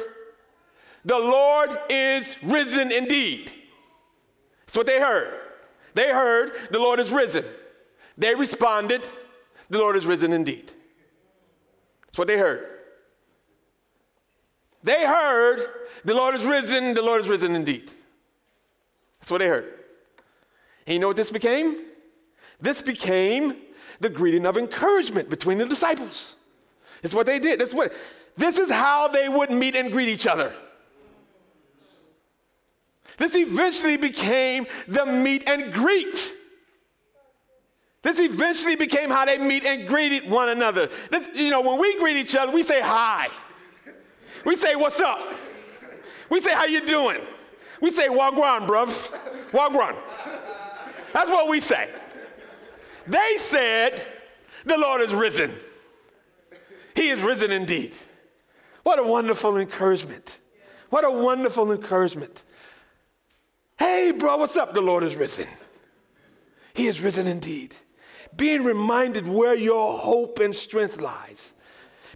the 1.05 1.17
Lord 1.17 1.77
is 1.89 2.35
risen 2.43 2.91
indeed. 2.91 3.53
That's 4.65 4.77
what 4.77 4.85
they 4.85 4.99
heard. 4.99 5.39
They 5.93 6.11
heard 6.11 6.51
the 6.71 6.79
Lord 6.79 6.99
is 6.99 7.11
risen. 7.11 7.45
They 8.17 8.35
responded, 8.35 9.05
The 9.69 9.77
Lord 9.77 9.95
is 9.95 10.05
risen 10.05 10.33
indeed. 10.33 10.71
That's 12.05 12.17
what 12.17 12.27
they 12.27 12.37
heard. 12.37 12.65
They 14.83 15.05
heard, 15.05 15.67
The 16.05 16.13
Lord 16.13 16.35
is 16.35 16.43
risen, 16.43 16.93
the 16.93 17.01
Lord 17.01 17.21
is 17.21 17.27
risen 17.27 17.55
indeed. 17.55 17.91
That's 19.19 19.31
what 19.31 19.39
they 19.39 19.47
heard. 19.47 19.73
And 20.85 20.93
you 20.93 20.99
know 20.99 21.07
what 21.07 21.17
this 21.17 21.31
became? 21.31 21.77
This 22.61 22.81
became 22.81 23.55
the 23.99 24.09
greeting 24.09 24.45
of 24.45 24.57
encouragement 24.57 25.29
between 25.29 25.57
the 25.57 25.65
disciples. 25.65 26.35
It's 27.03 27.13
what 27.13 27.25
they 27.25 27.39
did. 27.39 27.61
What, 27.73 27.93
this 28.35 28.57
is 28.57 28.69
how 28.69 29.07
they 29.07 29.29
would 29.29 29.51
meet 29.51 29.75
and 29.75 29.91
greet 29.91 30.09
each 30.09 30.27
other. 30.27 30.53
This 33.17 33.35
eventually 33.35 33.97
became 33.97 34.65
the 34.87 35.05
meet 35.05 35.43
and 35.47 35.73
greet. 35.73 36.33
This 38.01 38.17
eventually 38.19 38.77
became 38.77 39.09
how 39.09 39.25
they 39.25 39.37
meet 39.37 39.65
and 39.65 39.87
greeted 39.87 40.29
one 40.29 40.49
another. 40.49 40.89
This, 41.11 41.27
you 41.35 41.49
know, 41.49 41.59
when 41.59 41.79
we 41.79 41.99
greet 41.99 42.15
each 42.15 42.35
other, 42.35 42.51
we 42.51 42.63
say 42.63 42.81
hi. 42.81 43.27
We 44.45 44.55
say, 44.55 44.75
what's 44.75 45.01
up? 45.01 45.19
We 46.29 46.39
say, 46.39 46.53
how 46.53 46.65
you 46.65 46.85
doing? 46.85 47.19
We 47.81 47.91
say, 47.91 48.07
wagwan, 48.07 48.67
bruv. 48.67 48.87
Wagwan. 49.51 49.97
That's 51.11 51.29
what 51.29 51.49
we 51.49 51.59
say. 51.59 51.89
They 53.09 53.37
said, 53.37 54.05
The 54.65 54.77
Lord 54.77 55.01
is 55.01 55.13
risen. 55.13 55.51
He 56.95 57.09
is 57.09 57.21
risen 57.21 57.51
indeed. 57.51 57.93
What 58.83 58.99
a 58.99 59.03
wonderful 59.03 59.57
encouragement. 59.57 60.39
What 60.89 61.03
a 61.03 61.09
wonderful 61.09 61.71
encouragement. 61.71 62.43
Hey, 63.77 64.11
bro, 64.11 64.37
what's 64.37 64.55
up? 64.55 64.73
The 64.73 64.81
Lord 64.81 65.03
is 65.03 65.15
risen. 65.15 65.47
He 66.73 66.87
is 66.87 67.01
risen 67.01 67.25
indeed. 67.25 67.75
Being 68.35 68.63
reminded 68.63 69.27
where 69.27 69.55
your 69.55 69.97
hope 69.97 70.39
and 70.39 70.55
strength 70.55 71.01
lies. 71.01 71.53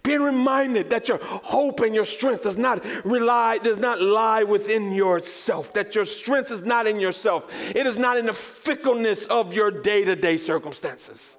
Being 0.04 0.22
reminded 0.22 0.90
that 0.90 1.08
your 1.08 1.18
hope 1.18 1.80
and 1.80 1.94
your 1.94 2.04
strength 2.04 2.42
does 2.42 2.58
not 2.58 2.84
rely, 3.04 3.58
does 3.58 3.78
not 3.78 4.00
lie 4.00 4.42
within 4.42 4.92
yourself, 4.92 5.72
that 5.72 5.94
your 5.94 6.04
strength 6.04 6.50
is 6.50 6.62
not 6.62 6.86
in 6.86 7.00
yourself. 7.00 7.50
It 7.74 7.86
is 7.86 7.96
not 7.96 8.18
in 8.18 8.26
the 8.26 8.34
fickleness 8.34 9.24
of 9.24 9.54
your 9.54 9.70
day-to-day 9.70 10.36
circumstances. 10.36 11.38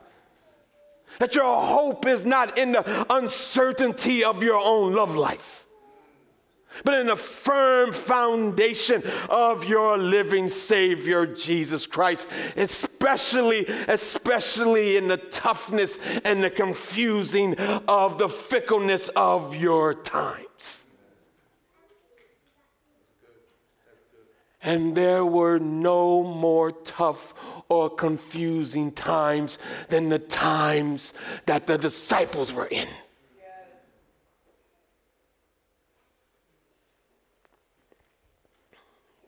That 1.20 1.36
your 1.36 1.62
hope 1.62 2.08
is 2.08 2.26
not 2.26 2.58
in 2.58 2.74
the 2.74 3.06
uncertainty 3.14 4.24
of 4.24 4.42
your 4.42 4.60
own 4.60 4.94
love 4.94 5.16
life 5.16 5.65
but 6.84 7.00
in 7.00 7.08
the 7.08 7.16
firm 7.16 7.94
foundation 7.94 9.04
of 9.30 9.66
your 9.66 9.98
living 9.98 10.50
Savior, 10.50 11.26
Jesus 11.26 11.88
Christ, 11.88 12.28
especially, 12.56 13.66
especially 13.88 14.98
in 14.98 15.08
the 15.08 15.18
toughness 15.18 15.98
and 16.24 16.44
the 16.44 16.50
confusing 16.50 17.56
of 17.88 18.18
the 18.18 18.30
fickleness 18.30 19.10
of 19.16 19.56
your 19.56 19.94
times. 19.94 20.84
And 24.62 24.96
there 24.96 25.24
were 25.24 25.60
no 25.60 26.24
more 26.24 26.72
tough 26.72 27.36
or 27.70 27.88
confusing 27.90 28.92
times 28.92 29.60
than 29.90 30.10
the 30.10 30.18
times 30.18 31.14
that 31.46 31.68
the 31.68 31.78
disciples 31.78 32.52
were 32.52 32.66
in. 32.66 32.88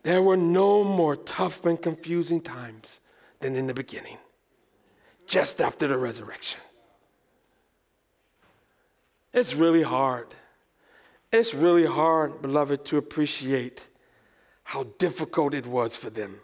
There 0.02 0.22
were 0.22 0.36
no 0.36 0.84
more 0.84 1.16
tough 1.16 1.64
and 1.66 1.80
confusing 1.80 2.40
times 2.40 3.00
than 3.40 3.56
in 3.56 3.66
the 3.66 3.74
beginning, 3.74 4.18
just 5.26 5.60
after 5.60 5.86
the 5.86 5.98
resurrection. 5.98 6.60
It's 9.32 9.54
really 9.54 9.82
hard. 9.82 10.34
It's 11.32 11.52
really 11.54 11.84
hard, 11.84 12.40
beloved, 12.40 12.84
to 12.86 12.96
appreciate 12.96 13.86
how 14.64 14.84
difficult 14.98 15.54
it 15.54 15.66
was 15.66 15.96
for 15.96 16.10
them. 16.10 16.40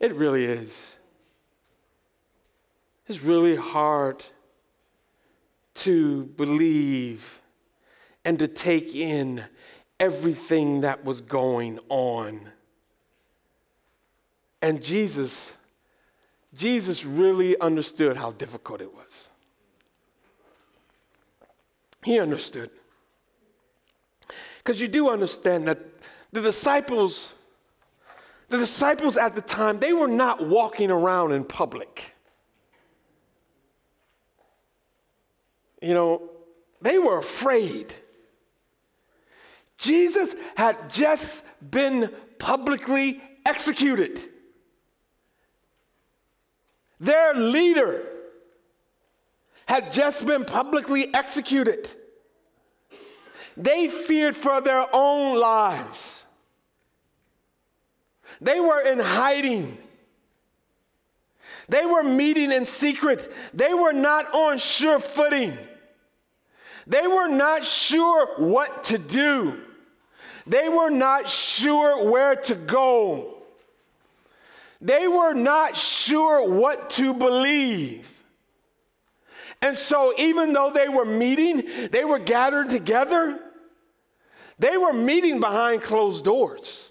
It 0.00 0.14
really 0.14 0.44
is. 0.44 0.94
It's 3.06 3.22
really 3.22 3.56
hard 3.56 4.24
to 5.74 6.24
believe 6.24 7.40
and 8.24 8.38
to 8.38 8.48
take 8.48 8.94
in 8.94 9.44
everything 10.04 10.82
that 10.82 11.02
was 11.02 11.22
going 11.22 11.78
on. 11.88 12.38
And 14.60 14.82
Jesus, 14.82 15.50
Jesus 16.54 17.06
really 17.06 17.58
understood 17.58 18.18
how 18.18 18.32
difficult 18.32 18.82
it 18.82 18.94
was. 18.94 19.28
He 22.04 22.20
understood. 22.20 22.68
Because 24.58 24.78
you 24.78 24.88
do 24.88 25.08
understand 25.08 25.66
that 25.68 25.78
the 26.32 26.42
disciples, 26.42 27.30
the 28.50 28.58
disciples 28.58 29.16
at 29.16 29.34
the 29.34 29.40
time, 29.40 29.78
they 29.78 29.94
were 29.94 30.08
not 30.08 30.46
walking 30.46 30.90
around 30.90 31.32
in 31.32 31.44
public. 31.44 32.14
You 35.80 35.94
know, 35.94 36.30
they 36.82 36.98
were 36.98 37.18
afraid. 37.18 37.94
Jesus 39.78 40.34
had 40.56 40.90
just 40.90 41.42
been 41.70 42.10
publicly 42.38 43.20
executed. 43.44 44.20
Their 47.00 47.34
leader 47.34 48.02
had 49.66 49.92
just 49.92 50.26
been 50.26 50.44
publicly 50.44 51.12
executed. 51.12 51.88
They 53.56 53.88
feared 53.88 54.36
for 54.36 54.60
their 54.60 54.86
own 54.92 55.38
lives. 55.38 56.24
They 58.40 58.60
were 58.60 58.80
in 58.80 58.98
hiding. 58.98 59.78
They 61.68 61.86
were 61.86 62.02
meeting 62.02 62.52
in 62.52 62.64
secret. 62.64 63.32
They 63.54 63.72
were 63.72 63.92
not 63.92 64.34
on 64.34 64.58
sure 64.58 64.98
footing. 64.98 65.56
They 66.86 67.06
were 67.06 67.28
not 67.28 67.64
sure 67.64 68.36
what 68.36 68.84
to 68.84 68.98
do. 68.98 69.63
They 70.46 70.68
were 70.68 70.90
not 70.90 71.28
sure 71.28 72.10
where 72.10 72.36
to 72.36 72.54
go. 72.54 73.42
They 74.80 75.08
were 75.08 75.32
not 75.32 75.76
sure 75.76 76.48
what 76.48 76.90
to 76.90 77.14
believe. 77.14 78.10
And 79.62 79.78
so, 79.78 80.12
even 80.18 80.52
though 80.52 80.70
they 80.70 80.90
were 80.90 81.06
meeting, 81.06 81.88
they 81.90 82.04
were 82.04 82.18
gathered 82.18 82.68
together, 82.68 83.40
they 84.58 84.76
were 84.76 84.92
meeting 84.92 85.40
behind 85.40 85.82
closed 85.82 86.22
doors. 86.24 86.90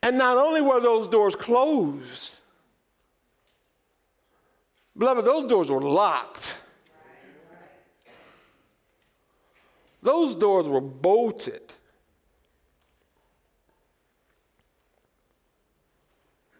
And 0.00 0.16
not 0.18 0.36
only 0.36 0.60
were 0.60 0.80
those 0.80 1.08
doors 1.08 1.34
closed, 1.34 2.30
beloved, 4.96 5.24
those 5.24 5.48
doors 5.48 5.68
were 5.68 5.80
locked. 5.80 6.54
Those 10.02 10.34
doors 10.34 10.66
were 10.66 10.80
bolted. 10.80 11.72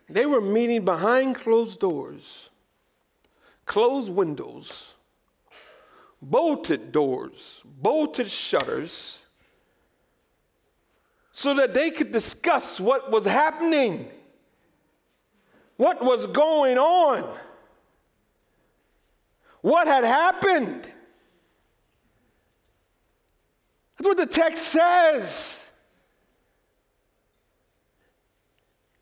They 0.08 0.26
were 0.26 0.40
meeting 0.40 0.84
behind 0.84 1.36
closed 1.36 1.80
doors, 1.80 2.50
closed 3.66 4.10
windows, 4.10 4.94
bolted 6.20 6.92
doors, 6.92 7.62
bolted 7.64 8.30
shutters, 8.30 9.18
so 11.32 11.54
that 11.54 11.72
they 11.72 11.90
could 11.90 12.12
discuss 12.12 12.78
what 12.78 13.10
was 13.10 13.24
happening, 13.24 14.08
what 15.78 16.04
was 16.04 16.26
going 16.26 16.76
on, 16.78 17.38
what 19.62 19.86
had 19.86 20.04
happened. 20.04 20.91
That's 24.02 24.18
what 24.18 24.28
the 24.28 24.34
text 24.34 24.64
says. 24.64 25.62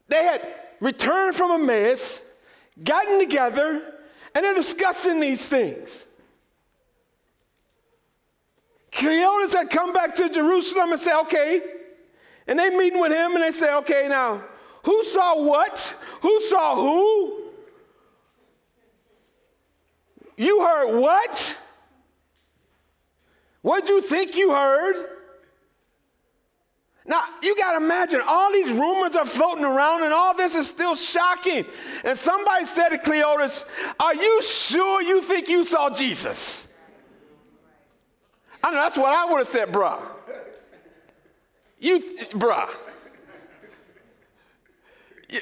They 0.08 0.24
had 0.24 0.46
returned 0.78 1.36
from 1.36 1.52
Emmaus, 1.52 2.20
gotten 2.84 3.18
together, 3.18 3.94
and 4.34 4.44
they're 4.44 4.54
discussing 4.54 5.18
these 5.18 5.48
things. 5.48 6.04
Cleopas 8.92 9.54
had 9.54 9.70
come 9.70 9.94
back 9.94 10.16
to 10.16 10.28
Jerusalem 10.28 10.92
and 10.92 11.00
said, 11.00 11.18
okay. 11.22 11.62
And 12.46 12.58
they 12.58 12.68
meeting 12.68 13.00
with 13.00 13.12
him 13.12 13.32
and 13.36 13.42
they 13.42 13.52
say, 13.52 13.74
okay, 13.76 14.06
now, 14.06 14.44
who 14.84 15.02
saw 15.04 15.42
what? 15.42 15.94
Who 16.20 16.40
saw 16.42 16.76
who? 16.76 17.44
You 20.36 20.60
heard 20.60 21.00
what? 21.00 21.56
What'd 23.62 23.88
you 23.88 24.00
think 24.00 24.36
you 24.36 24.50
heard? 24.50 24.96
Now, 27.06 27.22
you 27.42 27.56
got 27.56 27.78
to 27.78 27.84
imagine 27.84 28.20
all 28.26 28.52
these 28.52 28.70
rumors 28.70 29.16
are 29.16 29.26
floating 29.26 29.64
around 29.64 30.02
and 30.02 30.12
all 30.12 30.34
this 30.34 30.54
is 30.54 30.68
still 30.68 30.94
shocking. 30.94 31.64
And 32.04 32.16
somebody 32.16 32.66
said 32.66 32.90
to 32.90 32.98
Cleopas, 32.98 33.64
Are 33.98 34.14
you 34.14 34.42
sure 34.42 35.02
you 35.02 35.20
think 35.20 35.48
you 35.48 35.64
saw 35.64 35.90
Jesus? 35.90 36.68
I 38.62 38.70
know 38.70 38.76
that's 38.76 38.96
what 38.96 39.12
I 39.12 39.30
would 39.30 39.38
have 39.38 39.48
said, 39.48 39.72
bruh. 39.72 40.00
You, 41.78 41.98
bruh. 42.32 42.68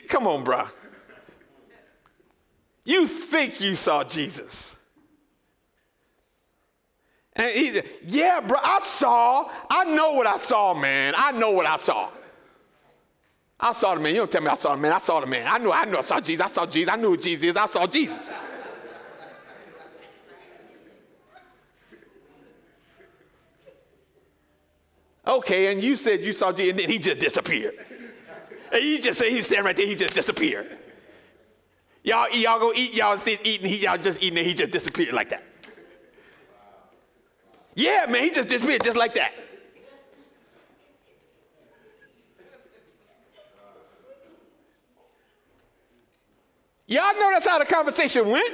Come 0.08 0.26
on, 0.26 0.44
bruh. 0.44 0.68
You 2.84 3.06
think 3.06 3.60
you 3.60 3.74
saw 3.74 4.04
Jesus. 4.04 4.76
And 7.38 7.54
he 7.54 7.72
said, 7.72 7.88
Yeah, 8.02 8.40
bro, 8.40 8.58
I 8.60 8.80
saw. 8.80 9.48
I 9.70 9.84
know 9.84 10.14
what 10.14 10.26
I 10.26 10.36
saw, 10.36 10.74
man. 10.74 11.14
I 11.16 11.30
know 11.30 11.52
what 11.52 11.66
I 11.66 11.76
saw. 11.76 12.10
I 13.60 13.72
saw 13.72 13.94
the 13.94 14.00
man. 14.00 14.14
You 14.14 14.20
don't 14.20 14.30
tell 14.30 14.42
me 14.42 14.48
I 14.48 14.54
saw 14.54 14.74
the 14.74 14.80
man. 14.80 14.92
I 14.92 14.98
saw 14.98 15.20
the 15.20 15.26
man. 15.26 15.46
I 15.48 15.58
knew, 15.58 15.72
I 15.72 15.84
knew 15.84 15.96
I 15.96 16.00
saw 16.00 16.20
Jesus. 16.20 16.44
I 16.44 16.48
saw 16.48 16.66
Jesus. 16.66 16.92
I 16.92 16.96
knew 16.96 17.10
who 17.10 17.16
Jesus 17.16 17.44
is. 17.44 17.56
I 17.56 17.66
saw 17.66 17.86
Jesus. 17.86 18.28
okay, 25.26 25.72
and 25.72 25.82
you 25.82 25.96
said 25.96 26.20
you 26.20 26.32
saw 26.32 26.52
Jesus, 26.52 26.70
and 26.70 26.80
then 26.80 26.90
he 26.90 26.98
just 26.98 27.18
disappeared. 27.20 27.74
And 28.72 28.84
you 28.84 29.00
just 29.00 29.18
say 29.18 29.30
he's 29.30 29.46
standing 29.46 29.64
right 29.64 29.76
there, 29.76 29.86
he 29.86 29.94
just 29.94 30.14
disappeared. 30.14 30.78
Y'all, 32.04 32.30
y'all 32.30 32.58
go 32.60 32.72
eat, 32.74 32.94
y'all 32.94 33.18
sit 33.18 33.40
eating, 33.44 33.68
he, 33.68 33.78
y'all 33.78 33.98
just 33.98 34.22
eating, 34.22 34.38
and 34.38 34.46
he 34.46 34.54
just 34.54 34.70
disappeared 34.70 35.14
like 35.14 35.30
that. 35.30 35.47
Yeah, 37.78 38.06
man, 38.08 38.24
he 38.24 38.30
just 38.30 38.48
disappeared 38.48 38.82
just 38.82 38.96
like 38.96 39.14
that. 39.14 39.32
Y'all 46.88 47.14
know 47.14 47.30
that's 47.30 47.46
how 47.46 47.60
the 47.60 47.64
conversation 47.64 48.28
went. 48.28 48.52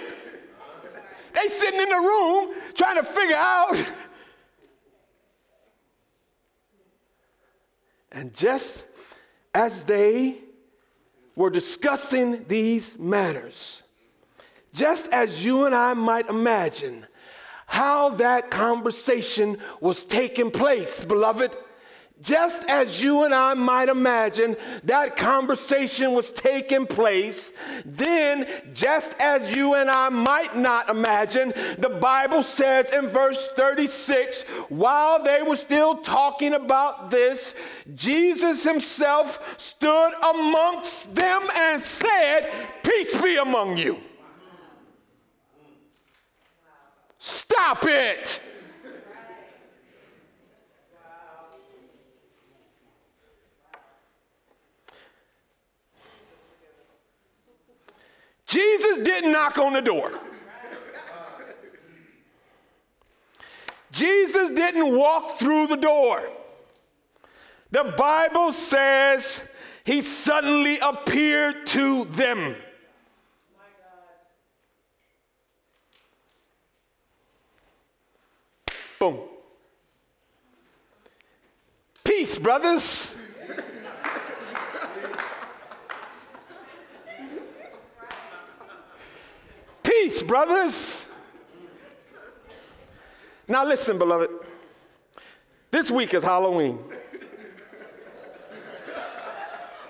They 1.32 1.48
sitting 1.48 1.80
in 1.80 1.88
the 1.88 1.96
room 1.96 2.54
trying 2.74 2.96
to 2.96 3.02
figure 3.02 3.36
out. 3.36 3.82
And 8.12 8.34
just 8.34 8.84
as 9.54 9.84
they 9.84 10.36
were 11.34 11.48
discussing 11.48 12.44
these 12.46 12.98
matters, 12.98 13.80
just 14.74 15.08
as 15.08 15.42
you 15.42 15.64
and 15.64 15.74
I 15.74 15.94
might 15.94 16.28
imagine, 16.28 17.06
how 17.74 18.08
that 18.10 18.52
conversation 18.52 19.58
was 19.80 20.04
taking 20.04 20.48
place, 20.48 21.04
beloved, 21.04 21.56
just 22.22 22.62
as 22.68 23.02
you 23.02 23.24
and 23.24 23.34
I 23.34 23.54
might 23.54 23.88
imagine 23.88 24.56
that 24.84 25.16
conversation 25.16 26.12
was 26.12 26.30
taking 26.30 26.86
place, 26.86 27.50
then, 27.84 28.46
just 28.74 29.12
as 29.18 29.56
you 29.56 29.74
and 29.74 29.90
I 29.90 30.08
might 30.08 30.56
not 30.56 30.88
imagine, 30.88 31.52
the 31.78 31.98
Bible 32.00 32.44
says 32.44 32.90
in 32.90 33.08
verse 33.08 33.48
36 33.56 34.42
while 34.68 35.24
they 35.24 35.42
were 35.42 35.56
still 35.56 35.96
talking 35.96 36.54
about 36.54 37.10
this, 37.10 37.56
Jesus 37.96 38.62
himself 38.62 39.40
stood 39.58 40.12
amongst 40.22 41.12
them 41.12 41.42
and 41.56 41.82
said, 41.82 42.52
Peace 42.84 43.20
be 43.20 43.34
among 43.34 43.76
you. 43.78 44.00
Stop 47.26 47.86
it. 47.86 48.38
Jesus 58.46 58.98
didn't 58.98 59.32
knock 59.32 59.56
on 59.56 59.72
the 59.72 59.80
door. 59.80 60.12
Jesus 63.90 64.50
didn't 64.50 64.94
walk 64.94 65.30
through 65.38 65.68
the 65.68 65.76
door. 65.76 66.28
The 67.70 67.94
Bible 67.96 68.52
says 68.52 69.40
he 69.84 70.02
suddenly 70.02 70.78
appeared 70.78 71.66
to 71.68 72.04
them. 72.04 72.54
Peace, 82.02 82.38
brothers. 82.38 83.16
Peace, 89.82 90.22
brothers. 90.22 91.06
Now, 93.46 93.64
listen, 93.64 93.98
beloved. 93.98 94.30
This 95.70 95.90
week 95.90 96.14
is 96.14 96.22
Halloween. 96.22 96.78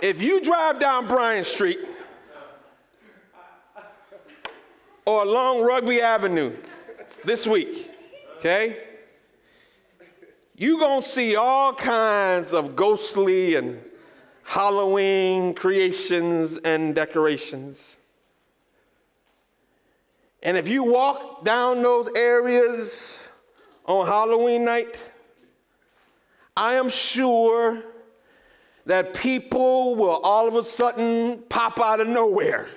If 0.01 0.21
you 0.21 0.41
drive 0.41 0.81
down 0.81 1.07
Bryan 1.07 1.45
Street 1.45 1.79
or 5.07 5.23
along 5.23 5.63
Rugby 5.63 6.01
Avenue 6.01 6.53
this 7.25 7.47
week, 7.47 7.91
okay, 8.39 8.94
you're 10.57 10.79
going 10.79 11.03
to 11.03 11.09
see 11.09 11.35
all 11.35 11.75
kinds 11.75 12.53
of 12.53 12.77
ghostly 12.77 13.57
and 13.57 13.81
Halloween 14.45 15.55
creations 15.55 16.59
and 16.59 16.95
decorations. 16.95 17.97
And 20.43 20.57
if 20.57 20.69
you 20.69 20.85
walk 20.85 21.45
down 21.45 21.83
those 21.83 22.09
areas 22.15 23.27
on 23.87 24.07
Halloween 24.07 24.65
night, 24.65 25.03
I 26.57 26.75
am 26.75 26.89
sure 26.89 27.83
that 28.87 29.15
people 29.15 29.97
will 29.97 30.21
all 30.23 30.47
of 30.47 30.55
a 30.55 30.63
sudden 30.63 31.43
pop 31.49 31.81
out 31.81 32.01
of 32.01 32.07
nowhere. 32.07 32.69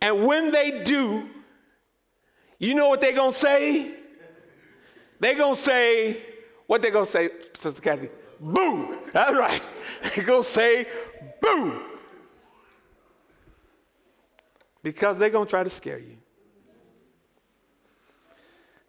And 0.00 0.24
when 0.24 0.50
they 0.50 0.82
do, 0.82 1.28
you 2.58 2.74
know 2.74 2.88
what 2.88 3.00
they're 3.00 3.12
gonna 3.12 3.32
say? 3.32 4.03
They're 5.20 5.34
gonna 5.34 5.56
say, 5.56 6.22
what 6.66 6.82
they 6.82 6.90
gonna 6.90 7.06
say, 7.06 7.30
Sister 7.58 7.80
Kathy? 7.80 8.08
Boo! 8.40 8.98
That's 9.12 9.36
right. 9.36 9.62
They're 10.14 10.24
gonna 10.24 10.42
say, 10.44 10.86
boo! 11.40 11.94
because 14.84 15.16
they're 15.16 15.30
going 15.30 15.46
to 15.46 15.50
try 15.50 15.64
to 15.64 15.70
scare 15.70 15.98
you. 15.98 16.18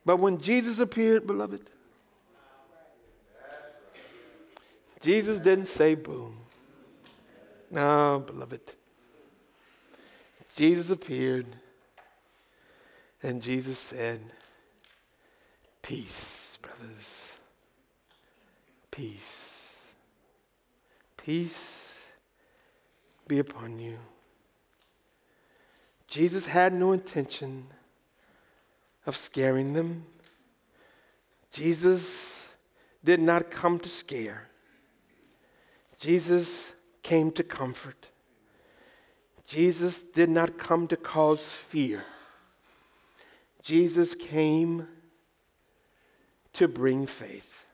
But 0.06 0.18
when 0.18 0.40
Jesus 0.40 0.78
appeared, 0.78 1.26
beloved, 1.26 1.68
Jesus 5.02 5.40
didn't 5.40 5.68
say 5.68 5.96
boo. 5.96 6.34
No, 7.72 8.24
beloved. 8.28 8.62
Jesus 10.56 10.90
appeared 10.90 11.48
and 13.24 13.42
Jesus 13.42 13.80
said, 13.80 14.20
Peace, 15.86 16.58
brothers. 16.64 17.32
Peace. 18.90 19.52
Peace 21.16 22.00
be 23.28 23.38
upon 23.38 23.78
you. 23.78 24.00
Jesus 26.08 26.48
had 26.48 26.74
no 26.74 26.92
intention 26.92 27.68
of 29.06 29.16
scaring 29.16 29.74
them. 29.74 30.08
Jesus 31.52 32.48
did 33.04 33.20
not 33.20 33.52
come 33.52 33.78
to 33.78 33.90
scare. 33.90 34.48
Jesus 36.00 36.74
came 37.04 37.32
to 37.34 37.44
comfort. 37.44 38.08
Jesus 39.46 40.00
did 40.00 40.32
not 40.32 40.58
come 40.58 40.88
to 40.88 40.98
cause 40.98 41.52
fear. 41.52 42.04
Jesus 43.62 44.16
came 44.16 44.88
to 46.56 46.68
bring 46.68 47.06
faith. 47.06 47.66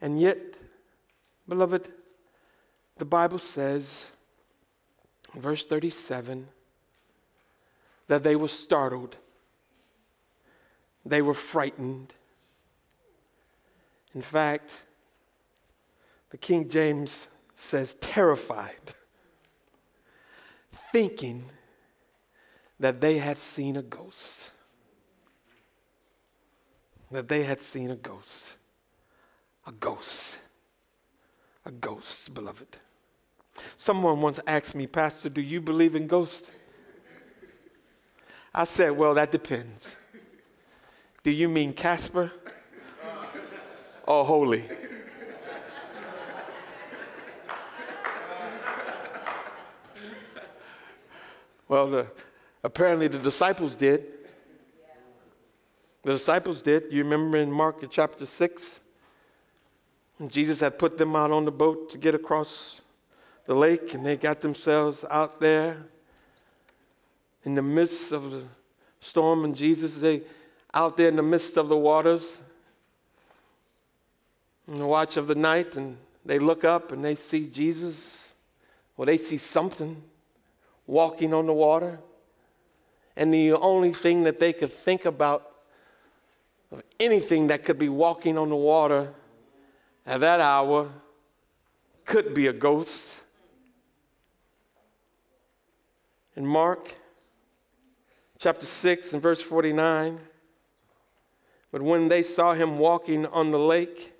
And 0.00 0.20
yet, 0.20 0.38
beloved, 1.48 1.88
the 2.96 3.04
Bible 3.04 3.38
says 3.38 4.06
verse 5.34 5.64
37 5.64 6.48
that 8.08 8.22
they 8.22 8.34
were 8.34 8.48
startled, 8.48 9.16
they 11.06 11.22
were 11.22 11.34
frightened. 11.34 12.12
In 14.14 14.22
fact, 14.22 14.72
the 16.30 16.36
King 16.36 16.68
James 16.68 17.28
says 17.54 17.94
terrified, 18.00 18.94
thinking 20.90 21.44
that 22.80 23.00
they 23.00 23.18
had 23.18 23.38
seen 23.38 23.76
a 23.76 23.82
ghost. 23.82 24.50
That 27.10 27.28
they 27.28 27.42
had 27.42 27.60
seen 27.60 27.90
a 27.90 27.96
ghost. 27.96 28.46
A 29.66 29.72
ghost. 29.72 30.38
A 31.64 31.70
ghost, 31.70 32.32
beloved. 32.32 32.76
Someone 33.76 34.20
once 34.20 34.38
asked 34.46 34.74
me, 34.74 34.86
Pastor, 34.86 35.28
do 35.28 35.40
you 35.40 35.60
believe 35.60 35.96
in 35.96 36.06
ghosts? 36.06 36.48
I 38.54 38.64
said, 38.64 38.90
Well, 38.96 39.14
that 39.14 39.32
depends. 39.32 39.96
Do 41.22 41.30
you 41.30 41.48
mean 41.48 41.72
Casper 41.72 42.32
or 44.06 44.24
holy? 44.24 44.64
well, 51.68 51.90
the, 51.90 52.06
apparently 52.64 53.08
the 53.08 53.18
disciples 53.18 53.76
did. 53.76 54.19
The 56.02 56.12
disciples 56.12 56.62
did. 56.62 56.84
You 56.90 57.02
remember 57.02 57.36
in 57.36 57.52
Mark 57.52 57.84
chapter 57.90 58.24
6? 58.24 58.80
Jesus 60.28 60.60
had 60.60 60.78
put 60.78 60.98
them 60.98 61.16
out 61.16 61.30
on 61.30 61.44
the 61.44 61.50
boat 61.50 61.90
to 61.90 61.98
get 61.98 62.14
across 62.14 62.80
the 63.46 63.54
lake 63.54 63.94
and 63.94 64.04
they 64.04 64.16
got 64.16 64.40
themselves 64.40 65.04
out 65.10 65.40
there 65.40 65.76
in 67.44 67.54
the 67.54 67.62
midst 67.62 68.12
of 68.12 68.30
the 68.30 68.42
storm 69.00 69.44
and 69.44 69.56
Jesus 69.56 69.96
they 69.96 70.22
out 70.74 70.96
there 70.96 71.08
in 71.08 71.16
the 71.16 71.22
midst 71.22 71.56
of 71.56 71.68
the 71.68 71.76
waters 71.76 72.38
in 74.68 74.78
the 74.78 74.86
watch 74.86 75.16
of 75.16 75.26
the 75.26 75.34
night 75.34 75.74
and 75.76 75.96
they 76.24 76.38
look 76.38 76.64
up 76.64 76.92
and 76.92 77.02
they 77.02 77.14
see 77.14 77.46
Jesus 77.46 78.28
or 78.98 79.06
they 79.06 79.16
see 79.16 79.38
something 79.38 80.02
walking 80.86 81.32
on 81.32 81.46
the 81.46 81.52
water 81.52 81.98
and 83.16 83.32
the 83.32 83.52
only 83.54 83.92
thing 83.92 84.22
that 84.24 84.38
they 84.38 84.52
could 84.52 84.72
think 84.72 85.06
about 85.06 85.49
of 86.72 86.82
anything 86.98 87.48
that 87.48 87.64
could 87.64 87.78
be 87.78 87.88
walking 87.88 88.38
on 88.38 88.48
the 88.48 88.56
water 88.56 89.12
at 90.06 90.20
that 90.20 90.40
hour 90.40 90.90
could 92.04 92.34
be 92.34 92.46
a 92.46 92.52
ghost. 92.52 93.06
In 96.36 96.46
Mark 96.46 96.94
chapter 98.38 98.66
6 98.66 99.12
and 99.12 99.22
verse 99.22 99.42
49, 99.42 100.20
but 101.72 101.82
when 101.82 102.08
they 102.08 102.22
saw 102.22 102.54
him 102.54 102.78
walking 102.78 103.26
on 103.26 103.50
the 103.50 103.58
lake, 103.58 104.12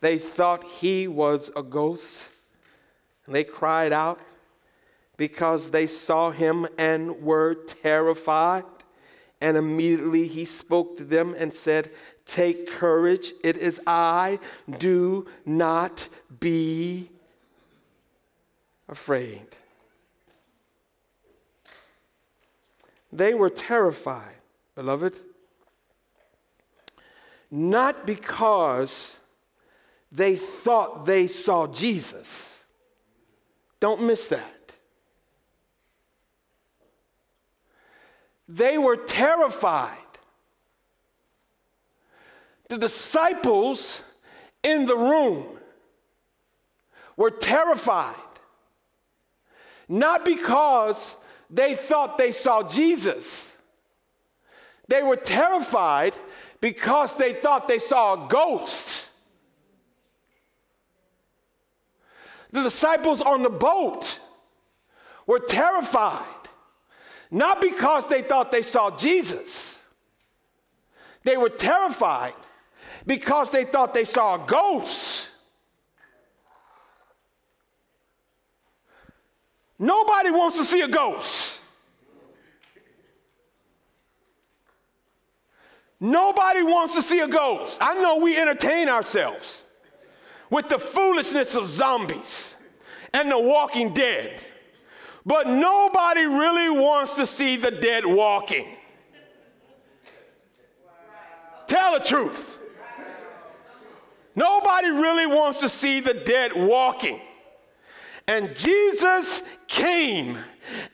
they 0.00 0.18
thought 0.18 0.64
he 0.64 1.06
was 1.06 1.50
a 1.54 1.62
ghost. 1.62 2.18
And 3.26 3.34
they 3.34 3.44
cried 3.44 3.92
out 3.92 4.18
because 5.16 5.70
they 5.70 5.86
saw 5.86 6.30
him 6.30 6.66
and 6.78 7.22
were 7.22 7.54
terrified. 7.54 8.64
And 9.40 9.56
immediately 9.56 10.26
he 10.26 10.44
spoke 10.44 10.96
to 10.98 11.04
them 11.04 11.34
and 11.36 11.52
said, 11.52 11.90
Take 12.26 12.70
courage, 12.70 13.32
it 13.42 13.56
is 13.56 13.80
I, 13.86 14.38
do 14.78 15.26
not 15.44 16.08
be 16.38 17.10
afraid. 18.88 19.46
They 23.12 23.34
were 23.34 23.50
terrified, 23.50 24.36
beloved, 24.74 25.14
not 27.50 28.06
because 28.06 29.12
they 30.12 30.36
thought 30.36 31.06
they 31.06 31.26
saw 31.26 31.66
Jesus. 31.66 32.56
Don't 33.80 34.02
miss 34.02 34.28
that. 34.28 34.59
They 38.52 38.78
were 38.78 38.96
terrified. 38.96 39.96
The 42.68 42.78
disciples 42.78 44.00
in 44.64 44.86
the 44.86 44.96
room 44.96 45.46
were 47.16 47.30
terrified, 47.30 48.16
not 49.88 50.24
because 50.24 51.14
they 51.48 51.76
thought 51.76 52.18
they 52.18 52.32
saw 52.32 52.68
Jesus. 52.68 53.48
They 54.88 55.04
were 55.04 55.16
terrified 55.16 56.16
because 56.60 57.16
they 57.16 57.34
thought 57.34 57.68
they 57.68 57.78
saw 57.78 58.26
a 58.26 58.28
ghost. 58.28 59.08
The 62.50 62.64
disciples 62.64 63.20
on 63.20 63.44
the 63.44 63.50
boat 63.50 64.18
were 65.24 65.38
terrified, 65.38 66.39
not 67.30 67.60
because 67.60 68.06
they 68.08 68.22
thought 68.22 68.50
they 68.50 68.62
saw 68.62 68.96
Jesus. 68.96 69.76
They 71.22 71.36
were 71.36 71.48
terrified 71.48 72.34
because 73.06 73.50
they 73.50 73.64
thought 73.64 73.94
they 73.94 74.04
saw 74.04 74.42
a 74.42 74.46
ghost. 74.46 75.28
Nobody 79.78 80.30
wants 80.30 80.58
to 80.58 80.64
see 80.64 80.82
a 80.82 80.88
ghost. 80.88 81.60
Nobody 86.00 86.62
wants 86.62 86.94
to 86.94 87.02
see 87.02 87.20
a 87.20 87.28
ghost. 87.28 87.78
I 87.80 87.94
know 87.94 88.18
we 88.18 88.36
entertain 88.36 88.88
ourselves 88.88 89.62
with 90.48 90.68
the 90.68 90.78
foolishness 90.78 91.54
of 91.54 91.66
zombies 91.66 92.54
and 93.12 93.30
the 93.30 93.38
walking 93.38 93.92
dead. 93.92 94.38
But 95.24 95.46
nobody 95.46 96.24
really 96.24 96.70
wants 96.70 97.14
to 97.14 97.26
see 97.26 97.56
the 97.56 97.70
dead 97.70 98.06
walking. 98.06 98.66
Tell 101.66 101.92
the 101.92 102.04
truth. 102.04 102.58
Nobody 104.34 104.88
really 104.88 105.26
wants 105.26 105.60
to 105.60 105.68
see 105.68 106.00
the 106.00 106.14
dead 106.14 106.52
walking. 106.54 107.20
And 108.26 108.56
Jesus 108.56 109.42
came 109.66 110.38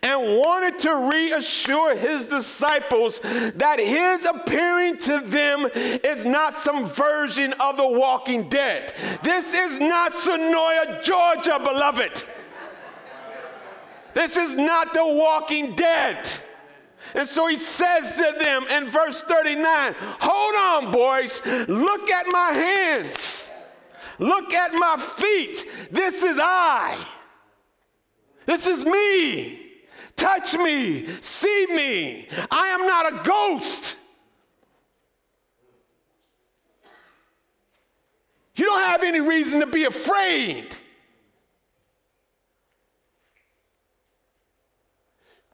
and 0.02 0.38
wanted 0.38 0.78
to 0.80 1.10
reassure 1.12 1.96
his 1.96 2.26
disciples 2.26 3.20
that 3.22 3.78
his 3.78 4.24
appearing 4.24 4.98
to 4.98 5.20
them 5.20 5.68
is 5.74 6.24
not 6.24 6.54
some 6.54 6.86
version 6.86 7.52
of 7.54 7.76
the 7.76 7.86
walking 7.86 8.48
dead. 8.48 8.94
This 9.22 9.54
is 9.54 9.78
not 9.78 10.12
Senoia, 10.12 11.02
Georgia, 11.02 11.58
beloved. 11.58 12.24
This 14.16 14.38
is 14.38 14.54
not 14.54 14.94
the 14.94 15.04
walking 15.04 15.74
dead. 15.74 16.26
And 17.14 17.28
so 17.28 17.48
he 17.48 17.56
says 17.58 18.16
to 18.16 18.34
them 18.42 18.66
in 18.68 18.86
verse 18.86 19.20
39 19.20 19.94
Hold 19.98 20.86
on, 20.86 20.90
boys, 20.90 21.42
look 21.68 22.08
at 22.08 22.24
my 22.28 22.52
hands, 22.52 23.50
look 24.18 24.54
at 24.54 24.72
my 24.72 24.96
feet. 24.96 25.66
This 25.90 26.22
is 26.24 26.38
I. 26.40 26.96
This 28.46 28.66
is 28.66 28.86
me. 28.86 29.64
Touch 30.16 30.54
me, 30.54 31.06
see 31.20 31.66
me. 31.68 32.26
I 32.50 32.68
am 32.68 32.86
not 32.86 33.12
a 33.12 33.22
ghost. 33.22 33.98
You 38.54 38.64
don't 38.64 38.82
have 38.82 39.02
any 39.04 39.20
reason 39.20 39.60
to 39.60 39.66
be 39.66 39.84
afraid. 39.84 40.74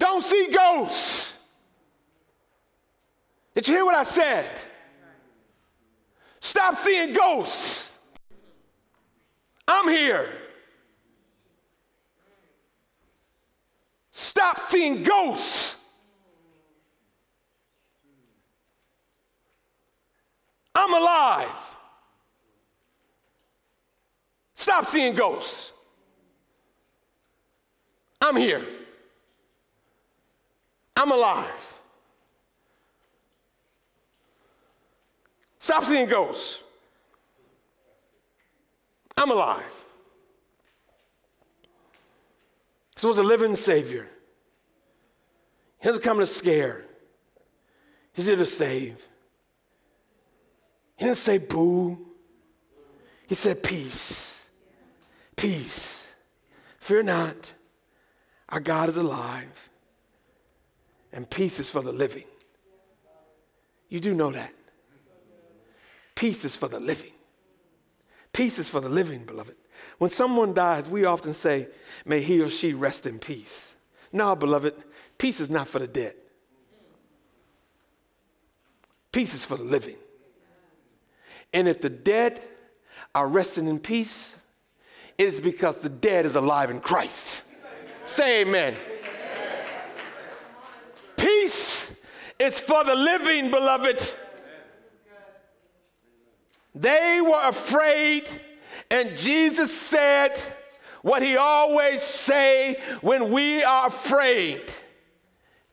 Don't 0.02 0.20
see 0.20 0.48
ghosts. 0.52 1.32
Did 3.54 3.68
you 3.68 3.74
hear 3.74 3.84
what 3.84 3.94
I 3.94 4.02
said? 4.02 4.50
Stop 6.40 6.76
seeing 6.76 7.12
ghosts. 7.12 7.88
I'm 9.68 9.88
here. 9.88 10.26
Stop 14.10 14.64
seeing 14.64 15.04
ghosts. 15.04 15.76
I'm 20.74 20.94
alive. 20.94 21.76
Stop 24.56 24.84
seeing 24.86 25.14
ghosts. 25.14 25.70
I'm 28.20 28.34
here. 28.34 28.66
I'm 31.02 31.10
alive. 31.10 31.80
Stop 35.58 35.82
seeing 35.82 36.06
ghosts. 36.06 36.60
I'm 39.16 39.32
alive. 39.32 39.64
This 42.94 43.02
was 43.02 43.18
a 43.18 43.24
living 43.24 43.56
Savior. 43.56 44.08
He 45.80 45.88
doesn't 45.88 46.04
come 46.04 46.20
to 46.20 46.26
scare, 46.26 46.84
He's 48.12 48.26
here 48.26 48.36
to 48.36 48.46
save. 48.46 49.04
He 50.94 51.06
didn't 51.06 51.16
say 51.16 51.38
boo, 51.38 51.98
He 53.26 53.34
said 53.34 53.64
peace. 53.64 54.40
Peace. 55.34 56.06
Fear 56.78 57.02
not, 57.02 57.54
our 58.48 58.60
God 58.60 58.88
is 58.88 58.96
alive, 58.96 59.70
and 61.12 61.28
peace 61.28 61.58
is 61.58 61.68
for 61.68 61.82
the 61.82 61.92
living. 61.92 62.24
You 63.88 64.00
do 64.00 64.14
know 64.14 64.32
that. 64.32 64.52
Peace 66.14 66.44
is 66.44 66.56
for 66.56 66.68
the 66.68 66.80
living. 66.80 67.12
Peace 68.32 68.58
is 68.58 68.68
for 68.68 68.80
the 68.80 68.88
living, 68.88 69.24
beloved. 69.24 69.54
When 69.98 70.10
someone 70.10 70.54
dies, 70.54 70.88
we 70.88 71.04
often 71.04 71.34
say, 71.34 71.68
May 72.04 72.22
he 72.22 72.40
or 72.40 72.50
she 72.50 72.74
rest 72.74 73.06
in 73.06 73.18
peace. 73.18 73.74
No, 74.12 74.34
beloved, 74.34 74.74
peace 75.18 75.40
is 75.40 75.50
not 75.50 75.68
for 75.68 75.78
the 75.78 75.86
dead. 75.86 76.14
Peace 79.10 79.34
is 79.34 79.44
for 79.44 79.56
the 79.56 79.64
living. 79.64 79.96
And 81.52 81.68
if 81.68 81.80
the 81.80 81.90
dead 81.90 82.40
are 83.14 83.28
resting 83.28 83.66
in 83.66 83.78
peace, 83.78 84.34
it 85.18 85.28
is 85.28 85.40
because 85.40 85.76
the 85.76 85.90
dead 85.90 86.24
is 86.24 86.34
alive 86.34 86.70
in 86.70 86.80
Christ. 86.80 87.42
Say 88.06 88.40
amen. 88.40 88.74
Peace 91.16 91.90
is 92.42 92.58
for 92.58 92.84
the 92.84 92.94
living, 92.94 93.50
beloved. 93.50 94.14
They 96.74 97.20
were 97.20 97.48
afraid, 97.48 98.28
and 98.90 99.16
Jesus 99.16 99.72
said 99.72 100.38
what 101.02 101.22
he 101.22 101.36
always 101.36 102.00
say 102.02 102.80
when 103.00 103.30
we 103.30 103.62
are 103.62 103.88
afraid. 103.88 104.72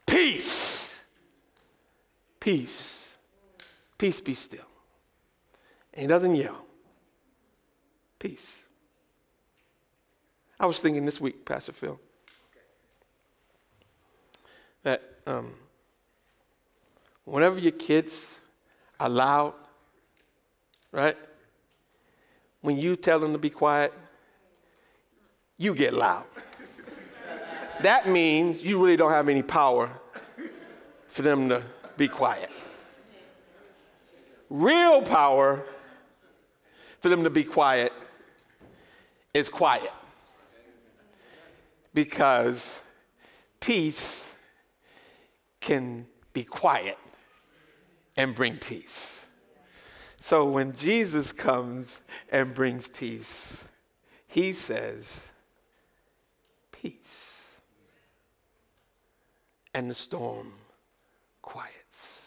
Peace. 0.05 0.99
Peace. 2.39 3.05
Peace 3.97 4.22
be 4.22 4.34
still. 4.34 4.65
And 5.93 6.01
he 6.03 6.07
doesn't 6.07 6.36
yell. 6.36 6.65
Peace. 8.17 8.51
I 10.59 10.65
was 10.65 10.80
thinking 10.80 11.05
this 11.05 11.22
week, 11.22 11.45
Pastor 11.45 11.72
Phil, 11.72 11.99
that 14.84 15.01
um, 15.26 15.53
whenever 17.30 17.59
your 17.59 17.71
kids 17.71 18.27
are 18.99 19.09
loud, 19.09 19.53
right? 20.91 21.17
When 22.61 22.77
you 22.77 22.95
tell 22.95 23.19
them 23.19 23.32
to 23.34 23.38
be 23.38 23.49
quiet, 23.49 23.93
you 25.57 25.75
get 25.75 25.93
loud. 25.93 26.25
that 27.82 28.07
means 28.07 28.63
you 28.63 28.84
really 28.84 28.97
don't 28.97 29.11
have 29.11 29.30
any 29.30 29.43
power 29.43 29.89
for 31.07 31.21
them 31.21 31.49
to 31.49 31.61
be 31.97 32.07
quiet. 32.07 32.49
Real 34.49 35.01
power 35.01 35.63
for 36.99 37.09
them 37.09 37.23
to 37.23 37.30
be 37.30 37.43
quiet 37.43 37.93
is 39.34 39.47
quiet. 39.47 39.91
Because 41.93 42.82
peace 43.59 44.23
can 45.59 46.07
be 46.34 46.43
quiet 46.43 46.97
and 48.20 48.36
bring 48.36 48.57
peace. 48.57 49.26
So 50.20 50.43
when 50.43 50.76
Jesus 50.76 51.32
comes 51.32 52.01
and 52.30 52.53
brings 52.53 52.89
peace, 52.89 53.57
he 54.28 54.51
says, 54.51 55.22
Peace. 56.74 57.45
And 59.74 59.89
the 59.89 59.95
storm 59.95 60.51
quiets. 61.41 62.20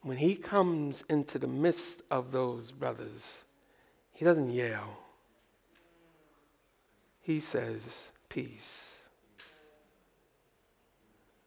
When 0.00 0.16
he 0.16 0.34
comes 0.36 1.04
into 1.10 1.38
the 1.38 1.46
midst 1.46 2.00
of 2.10 2.32
those 2.32 2.72
brothers, 2.72 3.38
he 4.14 4.24
doesn't 4.24 4.50
yell. 4.50 4.96
He 7.20 7.40
says, 7.40 7.82
Peace. 8.30 8.83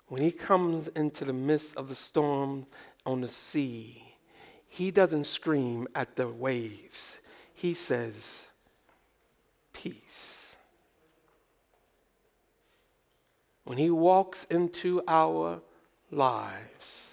When 0.08 0.22
he 0.22 0.32
comes 0.32 0.88
into 0.90 1.26
the 1.26 1.34
midst 1.34 1.76
of 1.76 1.90
the 1.90 1.96
storm 1.96 2.66
on 3.06 3.22
the 3.22 3.28
sea, 3.28 4.04
he 4.68 4.92
doesn't 4.92 5.26
scream 5.26 5.88
at 5.96 6.16
the 6.16 6.28
waves. 6.28 7.18
He 7.54 7.74
says, 7.74 8.46
Peace. 9.74 10.56
When 13.66 13.78
he 13.78 13.90
walks 13.90 14.46
into 14.50 15.02
our 15.08 15.62
lives, 16.10 17.08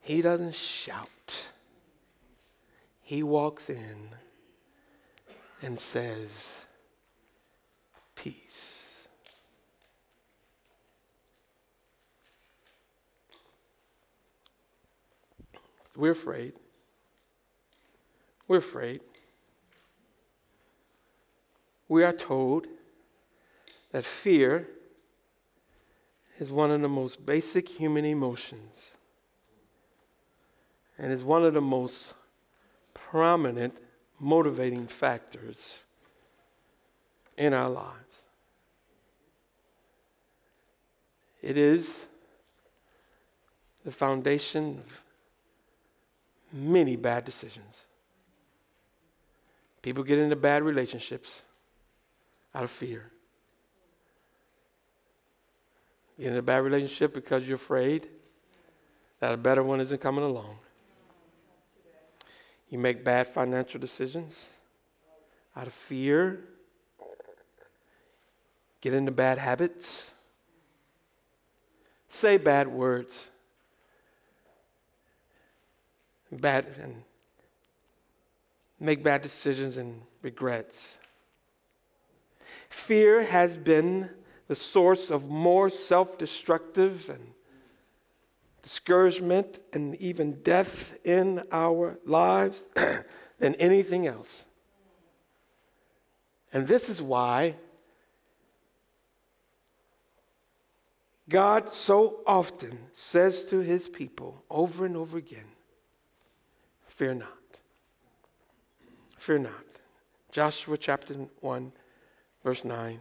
he 0.00 0.22
doesn't 0.22 0.54
shout. 0.54 1.48
He 3.00 3.24
walks 3.24 3.68
in 3.68 4.10
and 5.62 5.80
says, 5.80 6.60
Peace. 8.14 8.72
We're 15.96 16.12
afraid. 16.12 16.54
We're 18.48 18.58
afraid. 18.58 19.00
We 21.88 22.04
are 22.04 22.12
told 22.12 22.66
that 23.90 24.04
fear 24.04 24.68
is 26.38 26.50
one 26.50 26.70
of 26.70 26.80
the 26.80 26.88
most 26.88 27.24
basic 27.24 27.68
human 27.68 28.04
emotions 28.04 28.90
and 30.98 31.12
is 31.12 31.22
one 31.22 31.44
of 31.44 31.54
the 31.54 31.60
most 31.60 32.14
prominent 32.94 33.76
motivating 34.18 34.86
factors 34.86 35.74
in 37.36 37.52
our 37.52 37.68
lives. 37.68 38.24
It 41.42 41.58
is 41.58 42.06
the 43.84 43.92
foundation 43.92 44.78
of 44.86 45.01
many 46.52 46.96
bad 46.96 47.24
decisions. 47.24 47.82
People 49.80 50.04
get 50.04 50.18
into 50.18 50.36
bad 50.36 50.62
relationships 50.62 51.42
out 52.54 52.64
of 52.64 52.70
fear. 52.70 53.10
Get 56.18 56.28
in 56.32 56.36
a 56.36 56.42
bad 56.42 56.62
relationship 56.62 57.14
because 57.14 57.46
you're 57.46 57.56
afraid 57.56 58.06
that 59.18 59.34
a 59.34 59.36
better 59.36 59.62
one 59.62 59.80
isn't 59.80 60.00
coming 60.00 60.24
along. 60.24 60.56
You 62.68 62.78
make 62.78 63.04
bad 63.04 63.26
financial 63.26 63.80
decisions 63.80 64.46
out 65.56 65.66
of 65.66 65.72
fear. 65.72 66.44
Get 68.80 68.94
into 68.94 69.10
bad 69.10 69.38
habits. 69.38 70.10
Say 72.08 72.36
bad 72.36 72.68
words 72.68 73.24
bad 76.40 76.66
and 76.80 77.02
make 78.80 79.02
bad 79.02 79.22
decisions 79.22 79.76
and 79.76 80.02
regrets. 80.22 80.98
Fear 82.68 83.24
has 83.24 83.56
been 83.56 84.10
the 84.48 84.56
source 84.56 85.10
of 85.10 85.28
more 85.28 85.70
self 85.70 86.18
destructive 86.18 87.08
and 87.08 87.32
discouragement 88.62 89.60
and 89.72 89.94
even 89.96 90.42
death 90.42 90.98
in 91.04 91.42
our 91.50 91.98
lives 92.04 92.66
than 93.38 93.54
anything 93.56 94.06
else. 94.06 94.44
And 96.52 96.68
this 96.68 96.88
is 96.88 97.00
why 97.00 97.56
God 101.28 101.72
so 101.72 102.20
often 102.26 102.90
says 102.92 103.44
to 103.46 103.60
his 103.60 103.88
people 103.88 104.44
over 104.50 104.84
and 104.84 104.96
over 104.96 105.16
again 105.16 105.51
Fear 107.02 107.14
not. 107.14 107.58
Fear 109.18 109.38
not. 109.38 109.64
Joshua 110.30 110.78
chapter 110.78 111.14
1, 111.40 111.72
verse 112.44 112.64
9. 112.64 113.00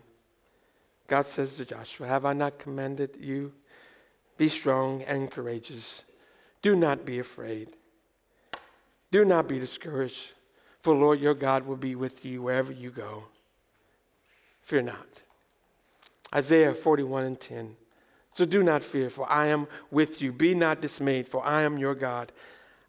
God 1.05 1.27
says 1.27 1.55
to 1.57 1.65
Joshua, 1.65 2.07
Have 2.07 2.25
I 2.25 2.33
not 2.33 2.57
commanded 2.57 3.11
you? 3.19 3.53
Be 4.39 4.49
strong 4.49 5.03
and 5.03 5.29
courageous. 5.29 6.01
Do 6.63 6.75
not 6.75 7.05
be 7.05 7.19
afraid. 7.19 7.73
Do 9.11 9.23
not 9.23 9.47
be 9.47 9.59
discouraged, 9.59 10.31
for 10.81 10.95
Lord 10.95 11.19
your 11.19 11.35
God 11.35 11.67
will 11.67 11.77
be 11.77 11.93
with 11.93 12.25
you 12.25 12.41
wherever 12.41 12.71
you 12.71 12.89
go. 12.89 13.25
Fear 14.63 14.81
not. 14.81 15.07
Isaiah 16.33 16.73
41 16.73 17.23
and 17.23 17.39
10. 17.39 17.75
So 18.33 18.45
do 18.45 18.63
not 18.63 18.81
fear, 18.81 19.11
for 19.11 19.29
I 19.29 19.45
am 19.45 19.67
with 19.91 20.23
you. 20.23 20.31
Be 20.31 20.55
not 20.55 20.81
dismayed, 20.81 21.27
for 21.27 21.45
I 21.45 21.61
am 21.61 21.77
your 21.77 21.93
God. 21.93 22.31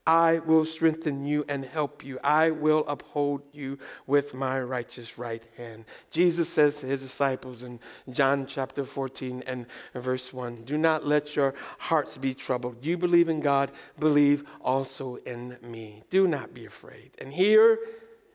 I 0.07 0.40
will 0.40 0.64
strengthen 0.64 1.24
you 1.24 1.44
and 1.48 1.64
help 1.64 2.05
you. 2.05 2.18
I 2.24 2.50
will 2.50 2.84
uphold 2.88 3.42
you 3.53 3.78
with 4.07 4.34
my 4.34 4.61
righteous 4.61 5.16
right 5.16 5.42
hand. 5.57 5.84
Jesus 6.11 6.48
says 6.48 6.78
to 6.78 6.86
his 6.86 7.03
disciples 7.03 7.62
in 7.62 7.78
John 8.11 8.46
chapter 8.46 8.84
14 8.84 9.44
and 9.46 9.66
verse 9.94 10.32
1 10.32 10.64
Do 10.64 10.76
not 10.76 11.07
let 11.07 11.36
your 11.36 11.55
hearts 11.78 12.16
be 12.16 12.34
troubled. 12.34 12.84
You 12.84 12.98
believe 12.98 13.28
in 13.28 13.40
God, 13.40 13.70
believe 14.00 14.44
also 14.61 15.16
in 15.24 15.57
me. 15.62 16.03
Do 16.11 16.26
not 16.26 16.53
be 16.53 16.66
afraid. 16.66 17.12
And 17.20 17.32
here, 17.32 17.78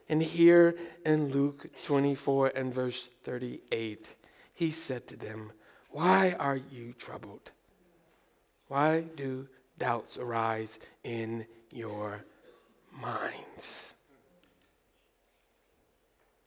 and 0.08 0.24
here 0.24 0.78
in 1.06 1.32
Luke 1.34 1.68
24 1.84 2.54
and 2.56 2.74
verse 2.74 3.10
38, 3.26 4.06
he 4.54 4.72
said 4.72 5.06
to 5.08 5.18
them, 5.18 5.52
Why 5.90 6.34
are 6.40 6.56
you 6.72 6.94
troubled? 6.94 7.52
Why 8.70 9.02
do 9.18 9.50
doubts 9.78 10.18
arise 10.18 10.78
in 11.04 11.46
your 11.72 12.24
minds. 13.02 13.86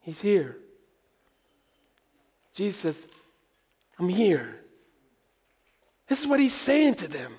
He's 0.01 0.21
here. 0.21 0.57
Jesus 2.55 3.05
I'm 4.01 4.09
here. 4.09 4.57
This 6.09 6.21
is 6.21 6.27
what 6.27 6.41
he's 6.41 6.55
saying 6.55 6.95
to 6.95 7.09
them. 7.09 7.35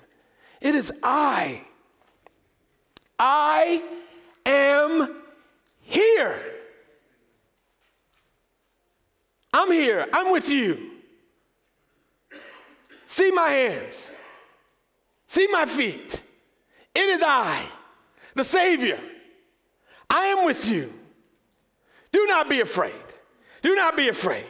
It 0.60 0.76
is 0.76 0.92
I. 1.02 1.62
I 3.18 3.82
am 4.46 5.22
here. 5.80 6.40
I'm 9.52 9.72
here. 9.72 10.06
I'm 10.12 10.30
with 10.32 10.48
you. 10.48 10.92
See 13.06 13.32
my 13.32 13.48
hands. 13.48 14.06
See 15.26 15.48
my 15.50 15.66
feet. 15.66 16.21
It 16.94 17.08
is 17.08 17.22
I, 17.22 17.64
the 18.34 18.44
Savior. 18.44 19.00
I 20.10 20.26
am 20.26 20.44
with 20.44 20.68
you. 20.68 20.92
Do 22.12 22.26
not 22.26 22.48
be 22.48 22.60
afraid. 22.60 22.92
Do 23.62 23.74
not 23.74 23.96
be 23.96 24.08
afraid. 24.08 24.44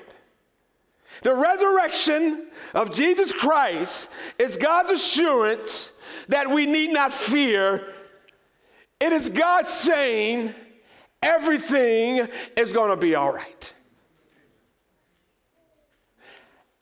The 1.22 1.34
resurrection 1.34 2.48
of 2.74 2.92
Jesus 2.92 3.32
Christ 3.32 4.08
is 4.38 4.56
God's 4.56 4.90
assurance 4.90 5.92
that 6.28 6.50
we 6.50 6.66
need 6.66 6.92
not 6.92 7.12
fear. 7.12 7.92
It 8.98 9.12
is 9.12 9.28
God 9.28 9.68
saying 9.68 10.54
everything 11.22 12.26
is 12.56 12.72
going 12.72 12.90
to 12.90 12.96
be 12.96 13.14
all 13.14 13.32
right. 13.32 13.72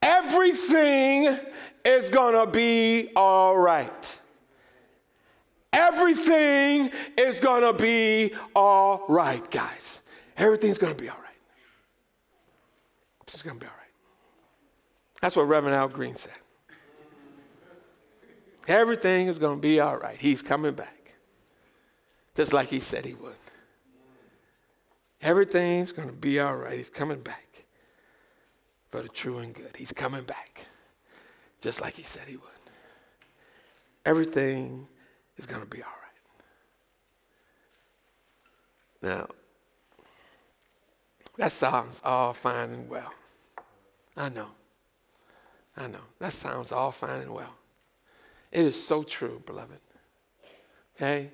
Everything 0.00 1.38
is 1.84 2.08
going 2.08 2.34
to 2.34 2.50
be 2.50 3.10
all 3.14 3.58
right. 3.58 4.19
Everything 5.72 6.90
is 7.16 7.38
going 7.38 7.62
to 7.62 7.72
be 7.72 8.32
all 8.54 9.04
right, 9.08 9.48
guys. 9.50 10.00
Everything's 10.36 10.78
going 10.78 10.94
to 10.94 11.00
be 11.00 11.08
all 11.08 11.16
right. 11.16 11.26
It's 13.32 13.42
going 13.42 13.58
to 13.58 13.64
be 13.64 13.66
all 13.66 13.76
right. 13.78 13.92
That's 15.22 15.34
what 15.34 15.44
Reverend 15.44 15.74
Al 15.74 15.88
Green 15.88 16.14
said. 16.14 16.32
Everything 18.68 19.28
is 19.28 19.38
going 19.38 19.56
to 19.56 19.60
be 19.60 19.80
all 19.80 19.96
right. 19.96 20.18
He's 20.18 20.42
coming 20.42 20.74
back. 20.74 21.14
Just 22.36 22.52
like 22.52 22.68
he 22.68 22.80
said 22.80 23.06
he 23.06 23.14
would. 23.14 23.32
Everything's 25.22 25.92
going 25.92 26.08
to 26.08 26.14
be 26.14 26.38
all 26.38 26.54
right. 26.54 26.76
He's 26.76 26.90
coming 26.90 27.20
back 27.20 27.64
for 28.90 29.00
the 29.00 29.08
true 29.08 29.38
and 29.38 29.54
good. 29.54 29.74
He's 29.74 29.92
coming 29.92 30.24
back. 30.24 30.66
Just 31.62 31.80
like 31.80 31.94
he 31.94 32.02
said 32.02 32.22
he 32.26 32.36
would. 32.36 32.48
Everything 34.04 34.86
is 35.40 35.46
going 35.46 35.62
to 35.62 35.68
be 35.68 35.82
all 35.82 35.88
right. 39.02 39.16
Now, 39.16 39.26
that 41.38 41.52
sounds 41.52 42.00
all 42.04 42.34
fine 42.34 42.70
and 42.70 42.88
well. 42.90 43.12
I 44.16 44.28
know. 44.28 44.48
I 45.76 45.86
know. 45.86 46.04
That 46.18 46.34
sounds 46.34 46.72
all 46.72 46.92
fine 46.92 47.22
and 47.22 47.32
well. 47.32 47.54
It 48.52 48.66
is 48.66 48.86
so 48.86 49.02
true, 49.02 49.42
beloved. 49.46 49.80
Okay? 50.96 51.30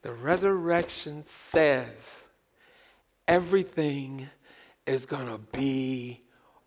The 0.00 0.12
resurrection 0.12 1.26
says 1.26 2.24
everything 3.28 4.30
is 4.86 5.04
going 5.04 5.26
to 5.26 5.38
be 5.52 6.22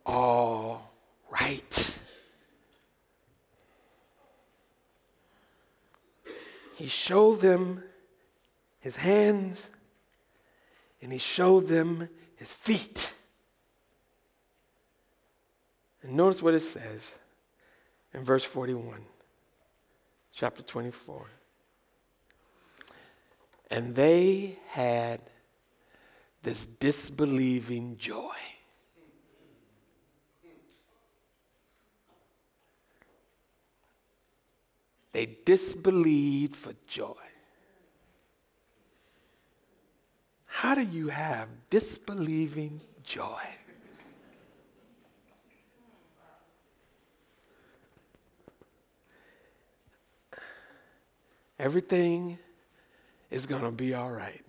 all 0.06 0.92
right. 1.32 1.97
He 6.78 6.88
showed 6.88 7.42
them 7.42 7.84
his 8.80 8.96
hands 8.96 9.72
and 11.02 11.12
he 11.12 11.18
showed 11.18 11.68
them 11.68 12.08
his 12.36 12.54
feet. 12.54 13.16
And 16.04 16.14
notice 16.14 16.40
what 16.40 16.54
it 16.54 16.62
says 16.62 17.12
in 18.14 18.22
verse 18.22 18.44
41, 18.44 19.02
chapter 20.32 20.62
24. 20.62 21.26
And 23.72 23.96
they 23.96 24.60
had 24.70 25.22
this 26.44 26.68
disbelieving 26.68 27.98
joy. 27.98 28.36
They 35.18 35.36
disbelieved 35.46 36.56
for 36.56 36.74
joy. 36.86 37.16
How 40.46 40.76
do 40.76 40.84
you 40.84 41.08
have 41.08 41.48
disbelieving 41.72 42.82
joy? 43.04 43.42
Everything 51.58 52.38
is 53.32 53.48
going 53.48 53.64
to 53.64 53.72
be 53.72 53.96
all 53.96 54.12
right. 54.12 54.46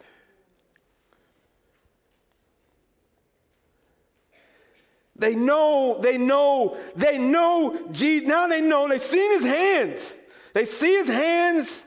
They 5.17 5.35
know, 5.35 5.99
they 6.03 6.19
know, 6.19 6.77
they 6.95 7.17
know 7.17 7.89
Jesus. 7.91 8.29
Now 8.29 8.47
they 8.49 8.61
know, 8.61 8.87
they've 8.87 9.01
seen 9.01 9.31
his 9.31 9.45
hands. 9.45 10.15
They 10.59 10.65
see 10.65 10.91
his 10.97 11.07
hands 11.07 11.85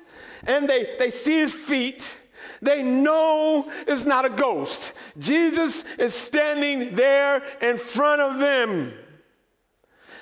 and 0.48 0.66
they, 0.66 0.96
they 0.98 1.10
see 1.10 1.40
his 1.40 1.52
feet. 1.52 2.16
They 2.62 2.82
know 2.82 3.70
it's 3.86 4.06
not 4.06 4.24
a 4.24 4.30
ghost. 4.30 4.94
Jesus 5.20 5.84
is 6.00 6.14
standing 6.14 6.96
there 6.96 7.44
in 7.62 7.78
front 7.78 8.22
of 8.22 8.40
them. 8.40 8.94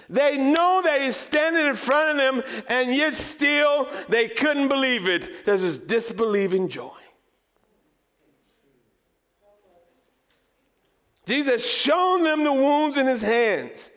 They 0.09 0.39
know 0.39 0.81
that 0.83 0.99
he's 0.99 1.15
standing 1.15 1.67
in 1.67 1.75
front 1.75 2.09
of 2.09 2.17
them, 2.17 2.63
and 2.67 2.91
yet 2.91 3.13
still 3.13 3.87
they 4.07 4.27
couldn't 4.27 4.67
believe 4.67 5.07
it. 5.07 5.45
There's 5.45 5.61
this 5.61 5.77
disbelieving 5.77 6.69
joy. 6.69 6.89
Jesus 11.27 11.71
shown 11.71 12.23
them 12.23 12.43
the 12.43 12.53
wounds 12.53 12.97
in 12.97 13.05
his 13.05 13.21
hands. 13.21 13.91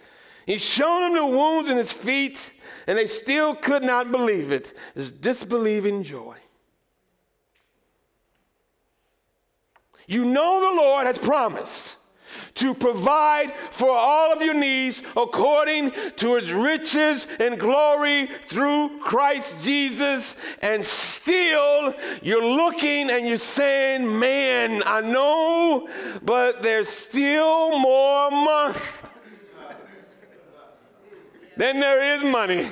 He's 0.44 0.60
shown 0.60 1.14
them 1.14 1.14
the 1.14 1.36
wounds 1.38 1.70
in 1.70 1.78
his 1.78 1.90
feet, 1.90 2.52
and 2.86 2.98
they 2.98 3.06
still 3.06 3.54
could 3.54 3.82
not 3.82 4.10
believe 4.10 4.50
it. 4.50 4.76
This 4.94 5.10
disbelieving 5.10 6.02
joy. 6.02 6.36
You 10.06 10.24
know 10.24 10.60
the 10.60 10.80
Lord 10.82 11.06
has 11.06 11.18
promised 11.18 11.96
to 12.54 12.74
provide 12.74 13.52
for 13.70 13.90
all 13.90 14.32
of 14.32 14.42
your 14.42 14.54
needs 14.54 15.02
according 15.16 15.92
to 16.16 16.36
his 16.36 16.52
riches 16.52 17.26
and 17.38 17.58
glory 17.58 18.28
through 18.46 19.00
Christ 19.00 19.64
Jesus. 19.64 20.36
And 20.60 20.84
still, 20.84 21.94
you're 22.22 22.44
looking 22.44 23.10
and 23.10 23.26
you're 23.26 23.36
saying, 23.36 24.06
Man, 24.18 24.82
I 24.84 25.00
know, 25.00 25.88
but 26.22 26.62
there's 26.62 26.88
still 26.88 27.78
more 27.78 28.30
than 31.56 31.80
there 31.80 32.16
is 32.16 32.22
money. 32.22 32.68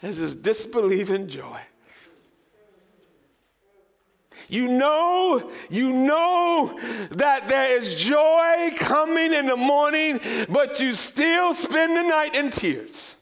There's 0.00 0.16
this 0.16 0.30
is 0.30 0.34
disbelieving 0.34 1.28
joy. 1.28 1.60
You 4.48 4.68
know, 4.68 5.50
you 5.70 5.94
know 5.94 6.78
that 7.12 7.48
there 7.48 7.78
is 7.78 7.94
joy 7.94 8.72
coming 8.76 9.32
in 9.32 9.46
the 9.46 9.56
morning, 9.56 10.20
but 10.50 10.78
you 10.78 10.92
still 10.92 11.54
spend 11.54 11.96
the 11.96 12.02
night 12.02 12.34
in 12.34 12.50
tears. 12.50 13.16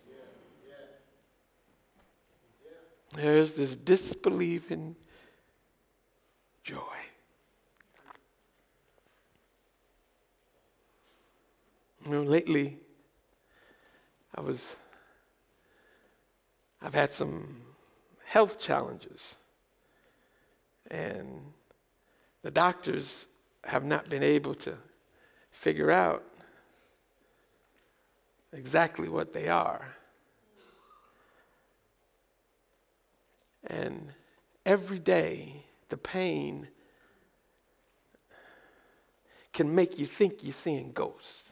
There's 3.15 3.55
this 3.55 3.77
disbelieving 3.77 4.97
joy. 6.65 6.79
You 12.07 12.11
know, 12.11 12.23
lately, 12.23 12.80
I 14.41 14.43
was, 14.43 14.75
I've 16.81 16.95
had 16.95 17.13
some 17.13 17.61
health 18.25 18.59
challenges. 18.59 19.37
And 20.91 21.53
the 22.41 22.51
doctors 22.51 23.27
have 23.65 23.85
not 23.85 24.09
been 24.09 24.23
able 24.23 24.55
to 24.55 24.79
figure 25.51 25.91
out 25.91 26.25
exactly 28.55 29.11
what 29.11 29.35
they 29.35 29.49
are. 29.49 29.95
And 33.67 34.15
every 34.65 35.01
day, 35.01 35.67
the 35.91 35.99
pain 35.99 36.69
can 39.53 39.75
make 39.75 39.99
you 39.99 40.07
think 40.07 40.43
you're 40.43 40.55
seeing 40.55 40.93
ghosts. 40.93 41.50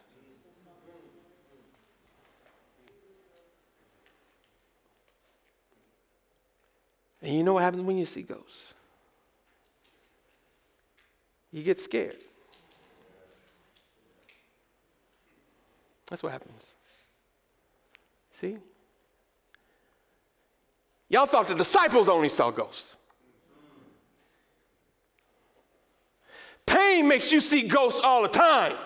And 7.29 7.37
you 7.37 7.43
know 7.43 7.53
what 7.53 7.63
happens 7.63 7.83
when 7.83 7.99
you 7.99 8.07
see 8.07 8.23
ghosts? 8.23 8.63
you 11.53 11.63
get 11.63 11.79
scared. 11.79 12.17
That's 16.07 16.23
what 16.23 16.33
happens. 16.33 16.75
See? 18.31 18.57
Y'all 21.11 21.27
thought 21.27 21.49
the 21.49 21.55
disciples 21.55 22.09
only 22.09 22.31
saw 22.31 22.51
ghosts. 22.51 22.95
Pain 26.65 27.07
makes 27.07 27.31
you 27.31 27.41
see 27.41 27.69
ghosts 27.69 28.01
all 28.03 28.23
the 28.23 28.29
time. 28.29 28.77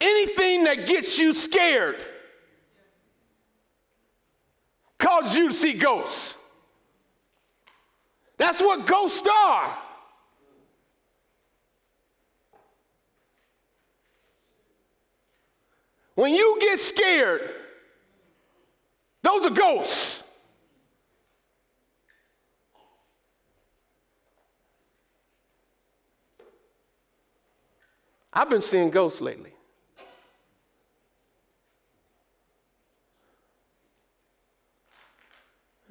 Anything 0.00 0.64
that 0.64 0.86
gets 0.86 1.18
you 1.18 1.34
scared 1.34 2.02
causes 4.98 5.36
you 5.36 5.48
to 5.48 5.54
see 5.54 5.74
ghosts. 5.74 6.34
That's 8.36 8.60
what 8.60 8.86
ghosts 8.86 9.26
are. 9.26 9.78
When 16.14 16.34
you 16.34 16.58
get 16.60 16.80
scared, 16.80 17.48
those 19.22 19.44
are 19.44 19.50
ghosts. 19.50 20.22
I've 28.32 28.50
been 28.50 28.62
seeing 28.62 28.90
ghosts 28.90 29.20
lately. 29.20 29.52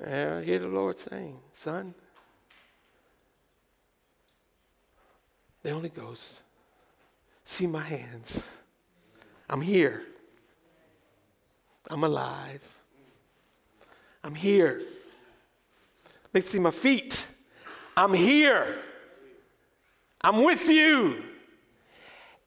And 0.03 0.35
I 0.35 0.43
hear 0.43 0.59
the 0.59 0.67
Lord 0.67 0.99
saying, 0.99 1.39
Son, 1.53 1.93
the 5.63 5.71
Holy 5.71 5.89
Ghost, 5.89 6.31
see 7.43 7.65
my 7.65 7.81
hands. 7.81 8.43
I'm 9.49 9.61
here. 9.61 10.03
I'm 11.89 12.03
alive. 12.03 12.61
I'm 14.23 14.35
here. 14.35 14.81
They 16.31 16.41
see 16.41 16.59
my 16.59 16.71
feet. 16.71 17.25
I'm 17.95 18.13
here. 18.13 18.77
I'm 20.21 20.43
with 20.43 20.67
you. 20.67 21.23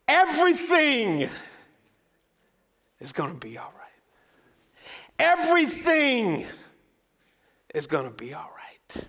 Everything 0.07 1.29
is 3.01 3.13
going 3.13 3.31
to 3.31 3.39
be 3.39 3.57
all 3.59 3.73
right. 3.77 3.89
Everything 5.19 6.47
is 7.75 7.87
going 7.87 8.05
to 8.05 8.11
be 8.11 8.35
all 8.35 8.51
right. 8.57 9.05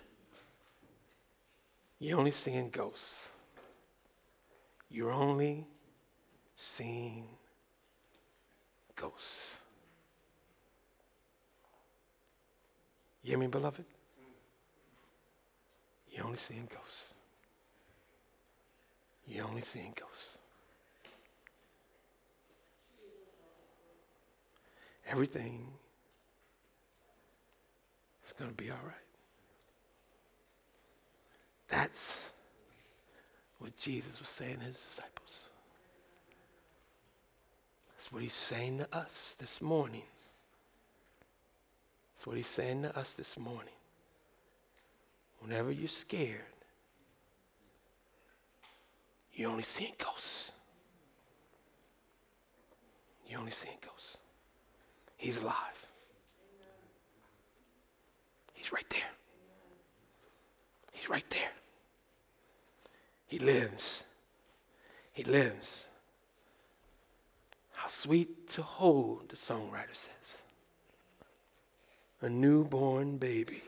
You're 2.00 2.18
only 2.18 2.32
seeing 2.32 2.70
ghosts. 2.70 3.30
You're 4.90 5.12
only 5.12 5.66
seeing 6.56 7.26
ghosts. 8.96 9.56
You 13.24 13.30
hear 13.30 13.38
me, 13.38 13.48
beloved? 13.48 13.86
You're 16.12 16.26
only 16.26 16.38
seeing 16.38 16.68
ghosts. 16.72 17.14
You're 19.28 19.46
only 19.46 19.62
seeing 19.62 19.94
ghosts. 19.98 20.40
Everything 25.08 25.68
is 28.32 28.40
going 28.40 28.50
to 28.50 28.56
be 28.56 28.70
all 28.70 28.78
right. 28.86 28.96
That's 31.68 32.32
what 33.60 33.78
Jesus 33.78 34.20
was 34.20 34.30
saying 34.30 34.58
to 34.60 34.66
his 34.66 34.78
disciples. 34.78 35.50
That's 37.96 38.12
what 38.12 38.22
he's 38.22 38.34
saying 38.34 38.80
to 38.80 38.96
us 38.96 39.36
this 39.38 39.62
morning. 39.62 40.04
That's 42.16 42.26
what 42.26 42.38
he's 42.38 42.48
saying 42.48 42.84
to 42.84 42.98
us 42.98 43.14
this 43.14 43.38
morning. 43.38 43.74
Whenever 45.40 45.72
you're 45.72 45.88
scared, 45.88 46.42
you're 49.34 49.50
only 49.50 49.64
seeing 49.64 49.94
ghosts. 49.98 50.52
You're 53.28 53.40
only 53.40 53.52
seeing 53.52 53.78
ghosts. 53.82 54.18
He's 55.18 55.38
alive. 55.38 55.88
He's 58.62 58.72
right 58.72 58.90
there. 58.92 59.10
He's 60.92 61.10
right 61.10 61.28
there. 61.32 61.50
He 63.26 63.40
lives. 63.40 64.04
He 65.14 65.24
lives. 65.24 65.86
How 67.72 67.88
sweet 67.88 68.52
to 68.52 68.62
hold, 68.62 69.30
the 69.30 69.36
songwriter 69.36 69.94
says. 69.96 70.36
A 72.22 72.30
newborn 72.30 73.18
baby. 73.18 73.64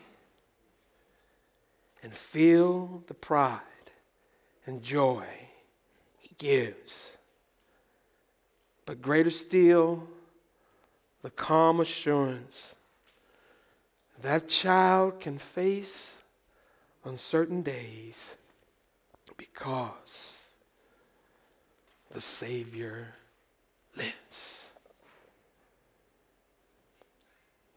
And 2.03 2.13
feel 2.13 3.01
the 3.07 3.15
pride 3.15 3.61
and 4.67 4.83
joy 4.83 5.25
he 6.19 6.35
gives. 6.37 7.09
But 8.85 9.01
greater 9.01 9.31
still, 9.31 10.07
the 11.23 11.31
calm 11.31 11.79
assurance 11.79 12.72
that 14.23 14.47
child 14.47 15.19
can 15.19 15.37
face 15.37 16.11
uncertain 17.05 17.61
days 17.61 18.35
because 19.37 20.33
the 22.09 22.21
Savior 22.21 23.15
lives. 23.97 24.71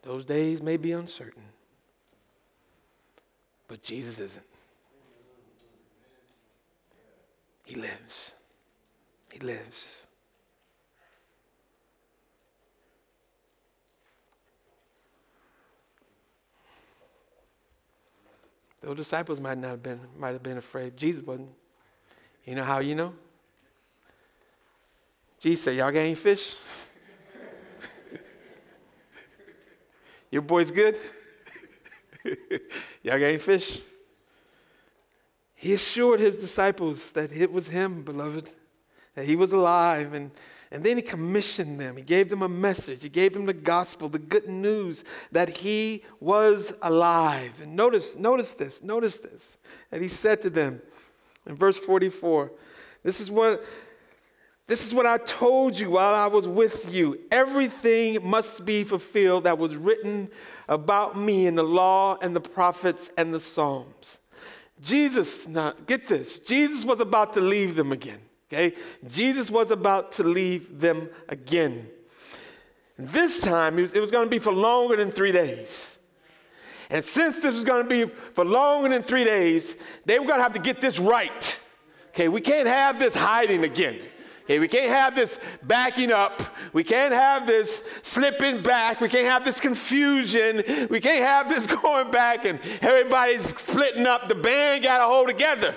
Those 0.03 0.25
days 0.25 0.63
may 0.63 0.77
be 0.77 0.93
uncertain, 0.93 1.43
but 3.67 3.83
Jesus 3.83 4.21
isn't. 4.21 4.47
He 7.65 7.75
lives. 7.75 8.31
He 9.33 9.41
lives. 9.41 10.06
Those 18.83 18.97
disciples 18.97 19.41
might 19.41 19.59
not 19.59 19.71
have 19.71 19.83
been, 19.83 20.01
might 20.17 20.33
have 20.33 20.43
been 20.43 20.59
afraid. 20.59 20.97
Jesus 20.97 21.23
wasn't. 21.23 21.51
You 22.45 22.55
know 22.55 22.65
how 22.65 22.79
you 22.79 22.95
know? 22.95 23.13
Jesus 25.41 25.65
said, 25.65 25.77
Y'all 25.77 25.91
got 25.91 26.01
any 26.01 26.15
fish? 26.15 26.55
Your 30.31 30.43
boy's 30.43 30.71
good? 30.71 30.97
Y'all 33.03 33.19
got 33.19 33.27
any 33.27 33.39
fish? 33.39 33.81
He 35.55 35.73
assured 35.73 36.21
his 36.21 36.37
disciples 36.37 37.11
that 37.13 37.33
it 37.33 37.51
was 37.51 37.69
him, 37.69 38.03
beloved, 38.03 38.49
that 39.15 39.25
he 39.25 39.35
was 39.35 39.53
alive 39.53 40.13
and 40.13 40.31
and 40.77 40.85
then 40.85 40.99
he 40.99 41.03
commissioned 41.03 41.81
them. 41.81 41.97
He 41.97 42.03
gave 42.03 42.29
them 42.29 42.43
a 42.43 42.51
message. 42.51 43.01
He 43.01 43.09
gave 43.09 43.33
them 43.33 43.47
the 43.47 43.55
gospel, 43.55 44.11
the 44.11 44.19
good 44.19 44.47
news 44.47 45.05
that 45.33 45.49
he 45.49 46.05
was 46.21 46.71
alive. 46.83 47.63
And 47.63 47.75
notice, 47.75 48.15
notice 48.15 48.53
this, 48.53 48.83
notice 48.83 49.17
this. 49.17 49.57
And 49.91 50.03
he 50.03 50.09
said 50.09 50.43
to 50.43 50.51
them 50.51 50.83
in 51.47 51.57
verse 51.57 51.79
44, 51.79 52.53
this 53.03 53.21
is 53.21 53.31
what 53.31 53.65
this 54.67 54.85
is 54.85 54.93
what 54.93 55.07
I 55.07 55.17
told 55.17 55.79
you 55.79 55.93
while 55.93 56.15
I 56.15 56.27
was 56.27 56.47
with 56.47 56.93
you. 56.93 57.21
Everything 57.33 58.19
must 58.23 58.67
be 58.67 58.85
fulfilled 58.85 59.45
that 59.45 59.57
was 59.57 59.77
written 59.77 60.29
about 60.69 61.17
me 61.17 61.47
in 61.47 61.55
the 61.55 61.65
law 61.65 62.19
and 62.21 62.37
the 62.37 62.41
prophets 62.43 63.09
and 63.17 63.33
the 63.33 63.41
Psalms. 63.41 64.19
Jesus, 64.83 65.49
now 65.49 65.73
get 65.87 66.07
this, 66.07 66.39
Jesus 66.39 66.85
was 66.85 67.01
about 67.01 67.33
to 67.33 67.41
leave 67.41 67.77
them 67.77 67.93
again. 67.93 68.21
Okay? 68.53 68.75
Jesus 69.09 69.51
was 69.51 69.71
about 69.71 70.13
to 70.13 70.23
leave 70.23 70.81
them 70.81 71.09
again. 71.29 71.89
This 72.99 73.41
time, 73.41 73.79
it 73.79 74.01
was, 74.01 74.11
going 74.11 74.25
to 74.25 74.31
be 74.31 74.39
for 74.39 74.53
longer 74.53 74.97
than 74.97 75.13
three 75.13 75.33
days. 75.33 75.99
And 76.89 77.05
since 77.05 77.41
this 77.41 77.55
was 77.55 77.65
going 77.65 77.83
to 77.83 77.89
be 77.89 78.11
for 78.33 78.45
longer 78.45 78.89
than 78.89 79.03
three 79.03 79.25
days, 79.25 79.75
they 80.07 80.19
were 80.19 80.25
going 80.25 80.39
to 80.39 80.43
have 80.43 80.55
to 80.55 80.61
get 80.61 80.81
this 80.81 80.99
right. 80.99 81.61
Okay, 82.09 82.29
we 82.29 82.41
can't 82.41 82.67
have 82.67 82.99
this 82.99 83.15
hiding 83.15 83.65
again. 83.65 83.99
Okay, 84.45 84.61
we 84.61 84.69
can't 84.69 84.91
have 84.91 85.15
this 85.17 85.41
backing 85.65 86.13
up. 86.13 86.41
We 86.73 86.85
can't 86.85 87.13
have 87.13 87.47
this 87.47 87.83
slipping 88.03 88.63
back. 88.63 89.01
We 89.01 89.09
can't 89.09 89.27
have 89.27 89.45
this 89.45 89.59
confusion. 89.59 90.63
We 90.89 91.01
can't 91.01 91.25
have 91.25 91.49
this 91.49 91.67
going 91.83 92.13
back 92.13 92.45
and 92.45 92.61
everybody's 92.81 93.45
splitting 93.59 94.07
up. 94.07 94.29
The 94.29 94.37
band 94.37 94.85
got 94.85 94.99
to 94.99 95.05
hold 95.05 95.29
together. 95.29 95.75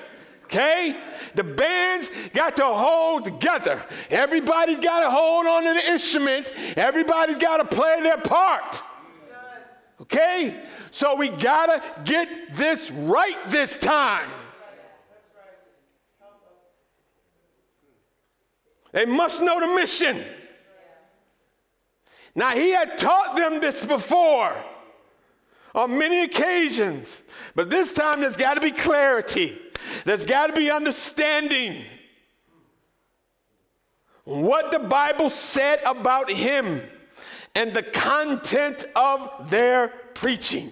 Okay? 0.49 0.97
The 1.35 1.43
band's 1.43 2.09
got 2.33 2.55
to 2.55 2.65
hold 2.65 3.23
together. 3.25 3.83
Everybody's 4.09 4.79
got 4.79 5.01
to 5.01 5.11
hold 5.11 5.45
on 5.45 5.63
to 5.63 5.73
the 5.73 5.91
instrument. 5.91 6.51
Everybody's 6.75 7.37
got 7.37 7.57
to 7.57 7.65
play 7.65 8.01
their 8.01 8.17
part. 8.17 8.81
Okay? 10.01 10.59
So 10.89 11.15
we 11.15 11.29
got 11.29 11.67
to 11.67 12.01
get 12.03 12.55
this 12.55 12.89
right 12.89 13.37
this 13.49 13.77
time. 13.77 14.27
They 18.91 19.05
must 19.05 19.39
know 19.39 19.59
the 19.59 19.75
mission. 19.75 20.25
Now, 22.33 22.51
he 22.51 22.71
had 22.71 22.97
taught 22.97 23.35
them 23.35 23.59
this 23.59 23.85
before 23.85 24.55
on 25.79 25.97
many 25.97 26.23
occasions, 26.23 27.21
but 27.55 27.69
this 27.69 27.93
time 27.93 28.19
there's 28.19 28.35
got 28.35 28.55
to 28.55 28.61
be 28.61 28.71
clarity. 28.71 29.57
There's 30.03 30.25
got 30.25 30.47
to 30.47 30.53
be 30.53 30.69
understanding 30.69 31.83
what 34.25 34.71
the 34.71 34.79
Bible 34.79 35.29
said 35.29 35.79
about 35.85 36.29
him 36.29 36.81
and 37.55 37.73
the 37.73 37.81
content 37.81 38.85
of 38.93 39.49
their 39.49 39.87
preaching. 40.13 40.71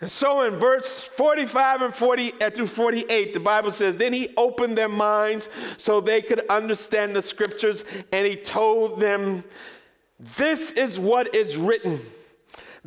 And 0.00 0.10
so 0.10 0.42
in 0.42 0.56
verse 0.56 1.02
45 1.02 1.82
and 1.82 1.94
40 1.94 2.32
uh, 2.40 2.50
through 2.50 2.68
48, 2.68 3.34
the 3.34 3.40
Bible 3.40 3.70
says, 3.70 3.96
Then 3.96 4.12
he 4.12 4.32
opened 4.36 4.78
their 4.78 4.88
minds 4.88 5.48
so 5.76 6.00
they 6.00 6.22
could 6.22 6.46
understand 6.48 7.14
the 7.14 7.22
scriptures, 7.22 7.84
and 8.10 8.26
he 8.26 8.36
told 8.36 9.00
them, 9.00 9.44
This 10.18 10.70
is 10.72 10.98
what 10.98 11.34
is 11.34 11.56
written. 11.56 12.00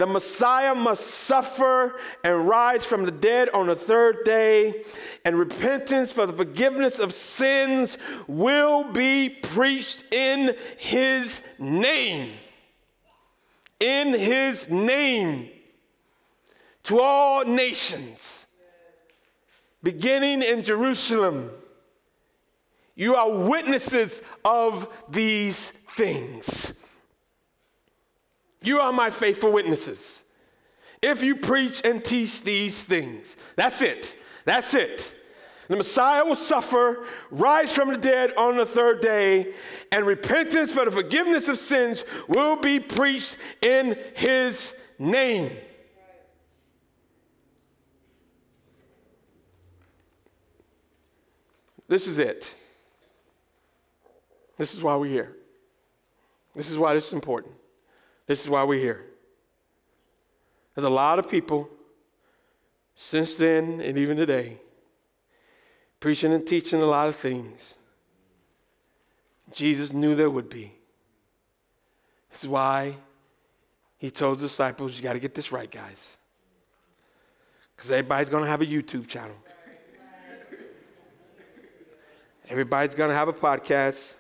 The 0.02 0.08
Messiah 0.08 0.74
must 0.74 1.06
suffer 1.06 1.95
and 2.24 2.47
rise 2.47 2.84
from 2.84 3.06
the 3.06 3.12
dead 3.12 3.49
on 3.49 3.68
the 3.68 3.76
third 3.76 4.26
day, 4.26 4.84
and 5.24 5.38
repentance 5.38 6.12
for 6.12 6.26
the 6.26 6.34
forgiveness 6.34 6.97
of 6.97 7.14
sins 7.14 7.99
will 8.26 8.84
be 8.84 9.30
preached 9.30 10.04
in 10.12 10.56
his 10.80 11.43
name. 11.60 12.32
in 13.80 14.08
his 14.14 14.68
name 14.72 15.49
to 16.86 16.99
all 16.99 17.45
nations, 17.45 18.47
beginning 19.84 20.41
in 20.41 20.64
Jerusalem. 20.64 21.52
You 22.95 23.14
are 23.18 23.30
witnesses 23.30 24.20
of 24.43 24.88
these 25.10 25.70
things. 25.70 26.74
You 28.62 28.80
are 28.80 28.93
my 28.93 29.09
faithful 29.09 29.51
witnesses. 29.51 30.22
If 31.01 31.24
you 31.24 31.36
preach 31.36 31.82
and 31.84 32.03
teach 32.03 32.43
these 32.43 32.84
things, 32.84 33.36
that's 33.55 33.82
it. 33.82 34.16
That's 34.45 34.74
it. 34.74 35.14
The 35.68 35.78
Messiah 35.78 36.26
will 36.26 36.36
suffer, 36.36 37.05
rise 37.32 37.72
from 37.74 37.89
the 37.89 37.97
dead 37.97 38.34
on 38.36 38.57
the 38.57 38.66
third 38.66 39.01
day, 39.01 39.53
and 39.91 40.05
repentance 40.05 40.72
for 40.72 40.86
the 40.86 40.91
forgiveness 40.91 41.47
of 41.47 41.57
sins 41.57 42.03
will 42.28 42.57
be 42.57 42.80
preached 42.80 43.38
in 43.62 43.97
his 44.16 44.74
name. 44.99 45.51
This 51.88 52.05
is 52.05 52.20
it. 52.20 52.53
This 54.57 54.74
is 54.74 54.82
why 54.82 54.95
we're 54.97 55.07
here. 55.07 55.36
This 56.55 56.70
is 56.70 56.78
why 56.78 56.93
this 56.93 57.07
is 57.07 57.14
important. 57.14 57.55
This 58.32 58.44
is 58.44 58.50
why 58.50 58.64
we're 58.64 58.80
here. 58.80 59.04
There's 60.74 60.86
a 60.86 60.90
lot 60.90 61.20
of 61.20 61.30
people 61.30 61.70
since 62.96 63.36
then 63.36 63.82
and 63.82 63.98
even 63.98 64.16
today 64.16 64.58
preaching 66.00 66.32
and 66.32 66.48
teaching 66.48 66.82
a 66.82 66.86
lot 66.86 67.10
of 67.10 67.16
things. 67.18 67.74
Jesus 69.52 69.92
knew 69.92 70.16
there 70.16 70.30
would 70.30 70.48
be. 70.48 70.72
This 72.32 72.44
is 72.44 72.48
why 72.48 72.96
he 73.98 74.10
told 74.10 74.38
the 74.38 74.44
disciples, 74.44 74.96
You 74.96 75.04
got 75.04 75.12
to 75.12 75.20
get 75.20 75.36
this 75.36 75.52
right, 75.52 75.70
guys. 75.70 76.08
Because 77.76 77.92
everybody's 77.92 78.30
going 78.30 78.46
to 78.46 78.50
have 78.50 78.62
a 78.62 78.66
YouTube 78.66 79.10
channel, 79.10 79.36
everybody's 82.48 82.96
going 82.96 83.10
to 83.10 83.16
have 83.16 83.28
a 83.28 83.34
podcast, 83.34 84.14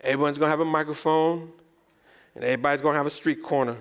everyone's 0.00 0.36
going 0.36 0.48
to 0.48 0.50
have 0.50 0.58
a 0.58 0.64
microphone, 0.64 1.52
and 2.34 2.44
everybody's 2.44 2.80
going 2.80 2.94
to 2.94 2.98
have 2.98 3.06
a 3.06 3.10
street 3.10 3.42
corner. 3.42 3.76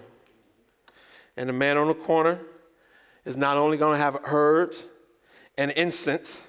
And 1.37 1.47
the 1.47 1.53
man 1.53 1.77
on 1.77 1.87
the 1.87 1.93
corner 1.93 2.39
is 3.25 3.37
not 3.37 3.57
only 3.57 3.77
going 3.77 3.97
to 3.97 4.03
have 4.03 4.19
herbs, 4.25 4.87
and 5.59 5.71
incense, 5.71 6.41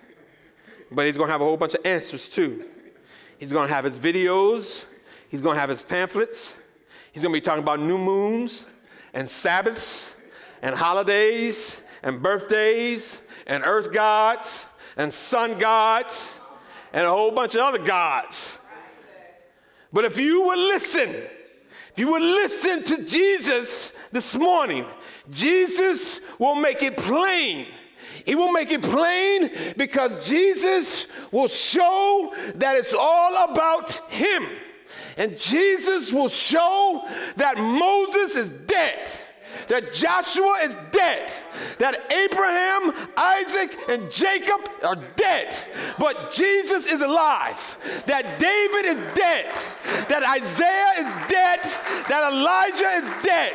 but 0.93 1.05
he's 1.05 1.17
going 1.17 1.27
to 1.27 1.33
have 1.33 1.41
a 1.41 1.45
whole 1.45 1.57
bunch 1.57 1.75
of 1.75 1.85
answers 1.85 2.29
too. 2.29 2.65
He's 3.39 3.51
going 3.51 3.67
to 3.67 3.75
have 3.75 3.85
his 3.85 3.99
videos, 3.99 4.85
he's 5.29 5.41
going 5.41 5.57
to 5.57 5.61
have 5.61 5.69
his 5.69 5.83
pamphlets, 5.83 6.55
he's 7.11 7.25
going 7.25 7.35
to 7.35 7.41
be 7.41 7.45
talking 7.45 7.63
about 7.63 7.81
new 7.81 7.99
moons 7.99 8.65
and 9.13 9.29
Sabbaths 9.29 10.11
and 10.63 10.77
holidays 10.77 11.81
and 12.05 12.23
birthdays 12.23 13.19
and 13.49 13.65
earth 13.67 13.93
gods 13.93 14.65
and 14.97 15.13
sun 15.13 15.59
gods 15.59 16.39
and 16.93 17.05
a 17.05 17.11
whole 17.11 17.33
bunch 17.33 17.57
of 17.57 17.63
other 17.63 17.83
gods. 17.83 18.61
But 19.93 20.05
if 20.05 20.21
you 20.21 20.43
would 20.47 20.59
listen, 20.59 21.17
if 21.93 21.99
you 21.99 22.11
would 22.13 22.23
listen 22.23 22.85
to 22.85 23.05
Jesus 23.05 23.93
this 24.13 24.35
morning, 24.35 24.87
Jesus 25.31 26.21
will 26.39 26.55
make 26.55 26.83
it 26.83 26.97
plain 26.97 27.67
he 28.25 28.35
will 28.35 28.53
make 28.53 28.71
it 28.71 28.83
plain 28.83 29.51
because 29.77 30.29
Jesus 30.29 31.07
will 31.31 31.49
show 31.49 32.35
that 32.57 32.77
it's 32.77 32.95
all 32.95 33.51
about 33.51 33.91
Him. 34.11 34.47
And 35.17 35.39
Jesus 35.39 36.13
will 36.13 36.29
show 36.29 37.09
that 37.37 37.59
Moses 37.59 38.37
is 38.37 38.51
dead, 38.51 39.11
that 39.69 39.93
Joshua 39.93 40.59
is 40.63 40.75
dead, 40.93 41.33
that 41.79 42.11
Abraham, 42.13 43.09
Isaac, 43.17 43.77
and 43.89 44.11
Jacob 44.11 44.69
are 44.83 44.97
dead, 45.17 45.55
but 45.99 46.33
Jesus 46.33 46.87
is 46.87 47.01
alive, 47.01 47.79
that 48.07 48.39
David 48.39 48.85
is 48.87 49.15
dead, 49.15 49.55
that 50.09 50.23
Isaiah 50.23 50.93
is 50.99 51.29
dead, 51.29 51.61
that 52.09 52.33
Elijah 52.33 53.07
is 53.07 53.25
dead, 53.25 53.55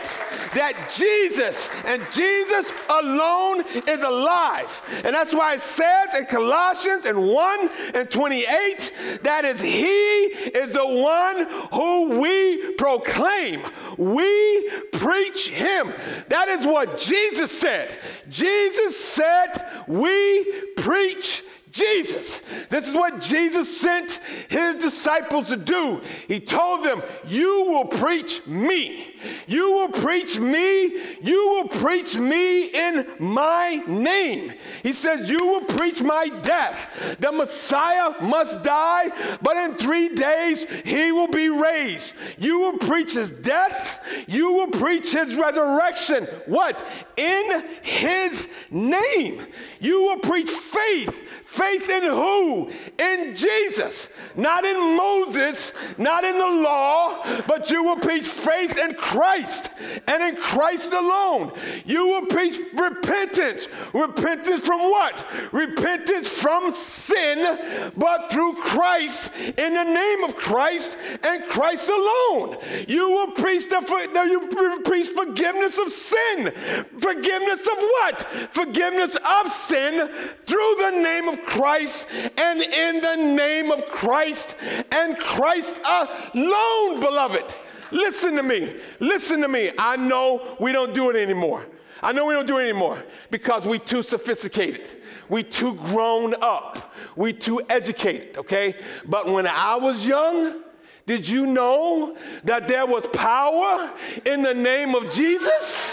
that 0.53 0.93
Jesus 0.95 1.67
and 1.85 2.01
Jesus 2.13 2.71
alone 2.89 3.63
is 3.87 4.01
alive. 4.01 4.81
And 5.03 5.13
that's 5.13 5.33
why 5.33 5.55
it 5.55 5.61
says 5.61 6.15
in 6.17 6.25
Colossians 6.25 7.05
in 7.05 7.21
1 7.21 7.69
and 7.93 8.09
28 8.09 9.21
that 9.23 9.45
is 9.45 9.61
He 9.61 9.81
is 9.81 10.71
the 10.71 10.85
one 10.85 11.47
who 11.73 12.19
we 12.21 12.73
proclaim. 12.73 13.61
We 13.97 14.69
preach 14.91 15.49
Him. 15.49 15.93
That 16.29 16.47
is 16.49 16.65
what 16.65 16.99
Jesus 16.99 17.51
said. 17.51 17.97
Jesus 18.29 18.97
said, 18.97 19.83
We 19.87 20.73
preach 20.77 21.43
Jesus. 21.75 22.39
This 22.69 22.87
is 22.87 22.95
what 22.95 23.19
Jesus 23.19 23.81
sent 23.81 24.21
his 24.47 24.77
disciples 24.77 25.49
to 25.49 25.57
do. 25.57 26.01
He 26.27 26.39
told 26.39 26.85
them, 26.85 27.03
You 27.27 27.65
will 27.65 27.85
preach 27.85 28.47
me. 28.47 29.13
You 29.45 29.73
will 29.73 29.89
preach 29.89 30.39
me. 30.39 31.17
You 31.21 31.47
will 31.49 31.67
preach 31.67 32.15
me 32.15 32.67
in 32.67 33.05
my 33.19 33.83
name. 33.87 34.53
He 34.83 34.93
says, 34.93 35.29
You 35.29 35.45
will 35.45 35.65
preach 35.65 36.01
my 36.01 36.29
death. 36.43 37.17
The 37.19 37.33
Messiah 37.33 38.21
must 38.21 38.63
die, 38.63 39.37
but 39.41 39.57
in 39.57 39.73
three 39.73 40.15
days 40.15 40.65
he 40.85 41.11
will 41.11 41.27
be 41.27 41.49
raised. 41.49 42.13
You 42.37 42.59
will 42.59 42.77
preach 42.77 43.13
his 43.15 43.29
death. 43.29 44.01
You 44.27 44.53
will 44.53 44.67
preach 44.67 45.11
his 45.11 45.35
resurrection. 45.35 46.25
What? 46.45 46.87
In 47.17 47.65
his 47.81 48.47
name. 48.71 49.45
You 49.81 50.03
will 50.03 50.19
preach 50.19 50.49
faith 50.49 51.23
Faith 51.45 51.89
in 51.89 52.03
who? 52.03 52.69
In 52.97 53.35
Jesus. 53.35 54.09
Not 54.35 54.65
in 54.65 54.97
Moses, 54.97 55.71
not 55.97 56.23
in 56.23 56.37
the 56.37 56.61
law, 56.61 57.23
but 57.47 57.69
you 57.71 57.83
will 57.83 57.97
preach 57.97 58.25
faith 58.25 58.77
in 58.77 58.95
Christ 58.95 59.69
and 60.07 60.23
in 60.23 60.35
Christ 60.41 60.91
alone. 60.91 61.51
You 61.85 62.07
will 62.07 62.25
preach 62.25 62.59
repentance. 62.73 63.67
Repentance 63.93 64.65
from 64.65 64.81
what? 64.81 65.23
Repentance 65.53 66.27
from 66.27 66.73
sin, 66.73 67.91
but 67.95 68.31
through 68.31 68.55
Christ, 68.55 69.31
in 69.57 69.73
the 69.75 69.83
name 69.83 70.23
of 70.23 70.35
Christ 70.35 70.97
and 71.23 71.45
Christ 71.45 71.89
alone. 71.89 72.57
You 72.87 73.09
will 73.11 73.31
preach 73.31 73.69
the, 73.69 74.27
you 74.29 74.81
preach 74.83 75.07
forgiveness 75.09 75.77
of 75.77 75.91
sin. 75.91 76.51
Forgiveness 76.99 77.67
of 77.67 77.77
what? 77.77 78.27
Forgiveness 78.51 79.15
of 79.15 79.51
sin 79.51 80.09
through 80.43 80.75
the 80.79 80.91
name 80.91 81.29
of 81.35 81.45
Christ 81.45 82.05
and 82.37 82.61
in 82.61 83.01
the 83.01 83.15
name 83.15 83.71
of 83.71 83.85
Christ 83.85 84.55
and 84.91 85.17
Christ 85.17 85.79
alone, 85.83 86.99
beloved. 86.99 87.53
Listen 87.91 88.35
to 88.35 88.43
me. 88.43 88.75
Listen 88.99 89.41
to 89.41 89.47
me. 89.47 89.71
I 89.77 89.95
know 89.95 90.57
we 90.59 90.71
don't 90.71 90.93
do 90.93 91.09
it 91.09 91.15
anymore. 91.15 91.65
I 92.01 92.11
know 92.11 92.25
we 92.25 92.33
don't 92.33 92.47
do 92.47 92.57
it 92.57 92.63
anymore 92.63 93.03
because 93.31 93.65
we 93.65 93.79
too 93.79 94.03
sophisticated. 94.03 94.87
We 95.29 95.43
too 95.43 95.75
grown 95.75 96.35
up. 96.41 96.93
We 97.15 97.33
too 97.33 97.61
educated, 97.69 98.37
okay? 98.37 98.75
But 99.05 99.27
when 99.27 99.47
I 99.47 99.75
was 99.75 100.05
young, 100.05 100.61
did 101.07 101.27
you 101.27 101.45
know 101.45 102.17
that 102.43 102.67
there 102.67 102.85
was 102.85 103.07
power 103.07 103.91
in 104.25 104.41
the 104.41 104.53
name 104.53 104.95
of 104.95 105.11
Jesus? 105.13 105.91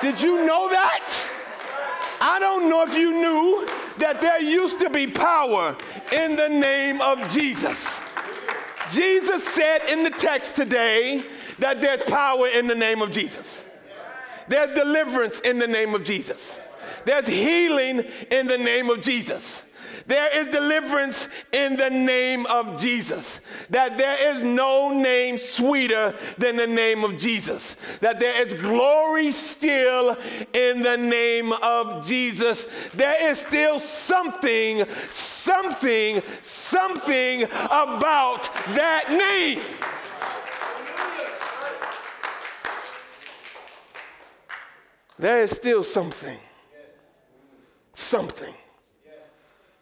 Did 0.00 0.20
you 0.20 0.46
know 0.46 0.68
that? 0.68 1.28
I 2.20 2.38
don't 2.38 2.68
know 2.68 2.82
if 2.82 2.96
you 2.96 3.12
knew 3.12 3.68
that 4.08 4.22
there 4.22 4.40
used 4.40 4.78
to 4.78 4.88
be 4.88 5.06
power 5.06 5.76
in 6.16 6.34
the 6.34 6.48
name 6.48 6.98
of 7.02 7.28
Jesus. 7.28 8.00
Jesus 8.90 9.46
said 9.46 9.80
in 9.86 10.02
the 10.02 10.08
text 10.10 10.56
today 10.56 11.22
that 11.58 11.82
there's 11.82 12.02
power 12.04 12.48
in 12.48 12.66
the 12.66 12.74
name 12.74 13.02
of 13.02 13.10
Jesus. 13.10 13.66
There's 14.48 14.74
deliverance 14.74 15.40
in 15.40 15.58
the 15.58 15.66
name 15.66 15.94
of 15.94 16.04
Jesus. 16.04 16.58
There's 17.04 17.26
healing 17.26 18.02
in 18.30 18.46
the 18.46 18.56
name 18.56 18.88
of 18.88 19.02
Jesus. 19.02 19.62
There 20.08 20.40
is 20.40 20.48
deliverance 20.48 21.28
in 21.52 21.76
the 21.76 21.90
name 21.90 22.46
of 22.46 22.80
Jesus. 22.80 23.40
That 23.68 23.98
there 23.98 24.34
is 24.34 24.42
no 24.42 24.90
name 24.90 25.36
sweeter 25.36 26.14
than 26.38 26.56
the 26.56 26.66
name 26.66 27.04
of 27.04 27.18
Jesus. 27.18 27.76
That 28.00 28.18
there 28.18 28.42
is 28.42 28.54
glory 28.54 29.30
still 29.32 30.16
in 30.54 30.82
the 30.82 30.96
name 30.96 31.52
of 31.52 32.06
Jesus. 32.06 32.64
There 32.94 33.30
is 33.30 33.38
still 33.38 33.78
something, 33.78 34.86
something, 35.10 36.22
something 36.40 37.42
about 37.42 38.44
that 38.74 39.10
name. 39.10 39.60
There 45.18 45.42
is 45.42 45.50
still 45.50 45.84
something. 45.84 46.38
Something 47.94 48.54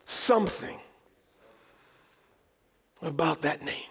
something 0.06 0.78
about 3.02 3.42
that 3.42 3.62
name. 3.62 3.90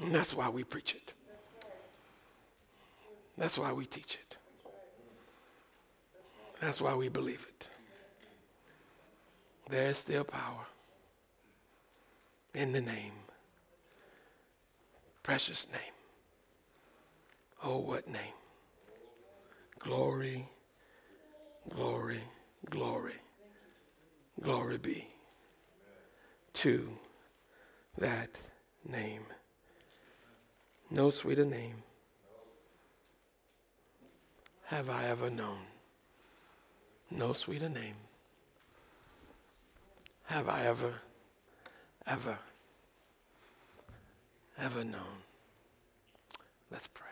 And 0.00 0.14
that's 0.14 0.32
why 0.32 0.48
we 0.48 0.64
preach 0.64 0.94
it. 0.94 1.12
That's 3.36 3.58
why 3.58 3.72
we 3.72 3.86
teach 3.86 4.14
it. 4.14 4.36
That's 6.60 6.80
why 6.80 6.94
we 6.94 7.08
believe 7.08 7.46
it. 7.48 7.66
There 9.68 9.88
is 9.88 9.98
still 9.98 10.24
power 10.24 10.66
in 12.54 12.72
the 12.72 12.80
name, 12.80 13.12
precious 15.22 15.66
name. 15.72 15.80
Oh, 17.64 17.78
what 17.78 18.08
name! 18.08 18.34
Glory, 19.78 20.48
glory, 21.74 22.20
glory, 22.68 23.21
glory 24.40 24.78
be 24.78 25.08
to 26.54 26.88
that 27.98 28.30
name. 28.88 29.22
No 30.90 31.10
sweeter 31.10 31.44
name 31.44 31.82
have 34.66 34.88
I 34.88 35.04
ever 35.04 35.30
known. 35.30 35.58
No 37.10 37.32
sweeter 37.32 37.68
name 37.68 37.96
have 40.24 40.48
I 40.48 40.64
ever, 40.66 40.94
ever, 42.06 42.38
ever 44.58 44.84
known. 44.84 45.22
Let's 46.70 46.86
pray. 46.86 47.11